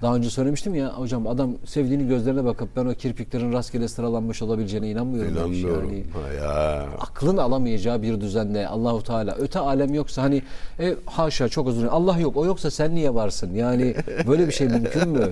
[0.02, 4.90] Daha önce söylemiştim ya hocam adam sevdiğini gözlerine bakıp ben o kirpiklerin rastgele sıralanmış olabileceğine
[4.90, 5.32] inanmıyorum.
[5.32, 5.92] İnanmıyorum.
[5.92, 6.86] Yani ya.
[7.00, 10.42] aklın alamayacağı bir düzende Allahu Teala öte alem yoksa hani
[10.80, 11.94] e, haşa çok özür dilerim.
[11.94, 13.54] Allah yok o yoksa sen niye varsın?
[13.54, 13.94] Yani
[14.26, 15.28] böyle bir şey mümkün mü?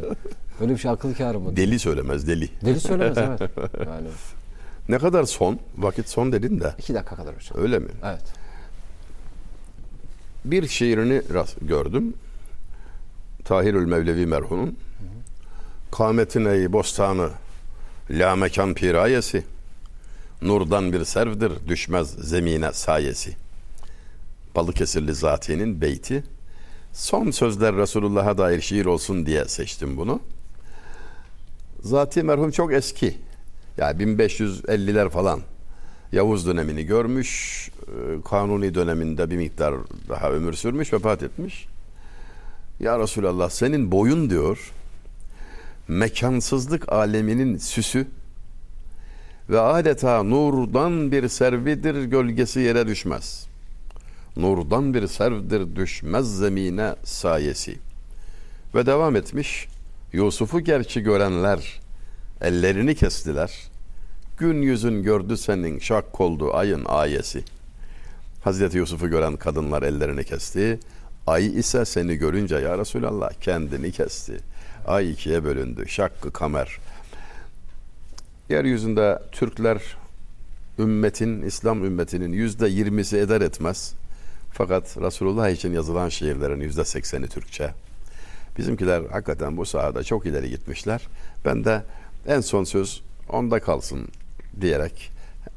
[0.61, 1.57] Böyle bir şey akıl kârı mı?
[1.57, 2.49] Deli söylemez deli.
[2.64, 3.41] Deli söylemez evet.
[3.87, 4.07] Yani
[4.89, 5.59] Ne kadar son?
[5.78, 6.74] Vakit son dedin de.
[6.78, 7.62] iki dakika kadar hocam.
[7.62, 7.89] Öyle mi?
[8.05, 8.39] Evet.
[10.45, 12.14] Bir şiirini rast gördüm.
[13.45, 14.76] Tahirül Mevlevi merhumun.
[15.93, 17.30] Kametin ey bostanı,
[18.11, 19.45] la mekan pirayesi.
[20.43, 23.36] Nurdan bir servdir, düşmez zemine sayesi.
[24.57, 26.24] Balıkesirli Zati'nin beyti.
[26.93, 30.20] Son sözler Resulullah'a dair şiir olsun diye seçtim bunu.
[31.82, 33.18] Zati merhum çok eski.
[33.76, 35.41] Yani 1550'ler falan.
[36.13, 37.71] Yavuz dönemini görmüş.
[37.87, 39.75] e, Kanuni döneminde bir miktar
[40.09, 41.67] daha ömür sürmüş, vefat etmiş.
[42.81, 44.73] Ya Resulallah senin boyun diyor
[45.89, 48.07] mekansızlık aleminin süsü
[49.51, 53.47] ve adeta nurdan bir servidir gölgesi yere düşmez.
[54.37, 57.79] Nurdan bir servdir düşmez zemine sayesi.
[58.75, 59.69] Ve devam etmiş.
[60.13, 61.81] Yusuf'u gerçi görenler
[62.41, 63.70] ellerini kestiler.
[64.41, 67.45] Gün yüzün gördü senin şak oldu ayın ayesi.
[68.45, 70.80] Hazreti Yusuf'u gören kadınlar ellerini kesti.
[71.26, 74.36] Ay ise seni görünce ya Resulallah kendini kesti.
[74.86, 75.84] Ay ikiye bölündü.
[75.88, 76.78] Şakkı kamer.
[78.49, 79.97] Yeryüzünde Türkler
[80.78, 83.95] ümmetin, İslam ümmetinin yüzde yirmisi eder etmez.
[84.53, 87.70] Fakat Resulullah için yazılan şiirlerin yüzde sekseni Türkçe.
[88.59, 91.09] Bizimkiler hakikaten bu sahada çok ileri gitmişler.
[91.45, 91.82] Ben de
[92.26, 94.09] en son söz onda kalsın
[94.61, 95.11] diyerek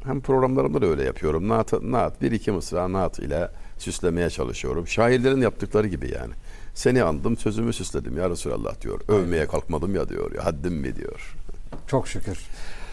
[0.04, 1.50] hem programlarımda da öyle yapıyorum.
[1.50, 4.88] Naat, naat bir iki mısra naat ile süslemeye çalışıyorum.
[4.88, 6.34] Şairlerin yaptıkları gibi yani.
[6.74, 9.02] Seni andım sözümü süsledim ya Resulallah diyor.
[9.08, 10.36] Övmeye kalkmadım ya diyor.
[10.36, 11.36] Ya haddim mi diyor.
[11.88, 12.40] Çok şükür.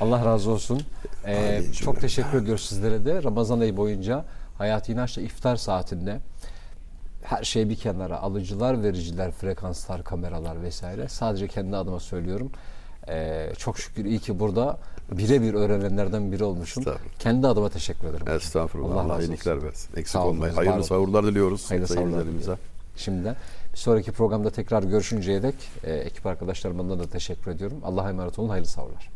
[0.01, 0.83] Allah razı olsun.
[1.27, 3.23] Ee, çok teşekkür ediyoruz sizlere de.
[3.23, 4.25] Ramazan ayı boyunca
[4.59, 6.21] Hayati İnanç'la iftar saatinde
[7.23, 11.09] her şey bir kenara alıcılar, vericiler, frekanslar, kameralar vesaire.
[11.09, 12.51] Sadece kendi adıma söylüyorum.
[13.09, 14.79] Ee, çok şükür iyi ki burada
[15.11, 16.85] birebir öğrenenlerden biri olmuşum.
[17.19, 18.29] Kendi adıma teşekkür ederim.
[18.29, 19.05] Estağfurullah.
[19.05, 19.91] Allah Allah, iyilikler versin.
[19.93, 20.55] Eksik Sağ olun, olmayın.
[20.55, 20.83] Hayırlı olun.
[20.83, 21.71] sahurlar diliyoruz.
[21.71, 22.57] Hayırlı sahurlar seyircilerimize.
[22.97, 23.37] Şimdiden.
[23.73, 25.55] Bir sonraki programda tekrar görüşünceye dek
[25.85, 27.77] e, ekip arkadaşlarımdan da teşekkür ediyorum.
[27.85, 28.49] Allah'a emanet olun.
[28.49, 29.09] Hayırlı sahurlar.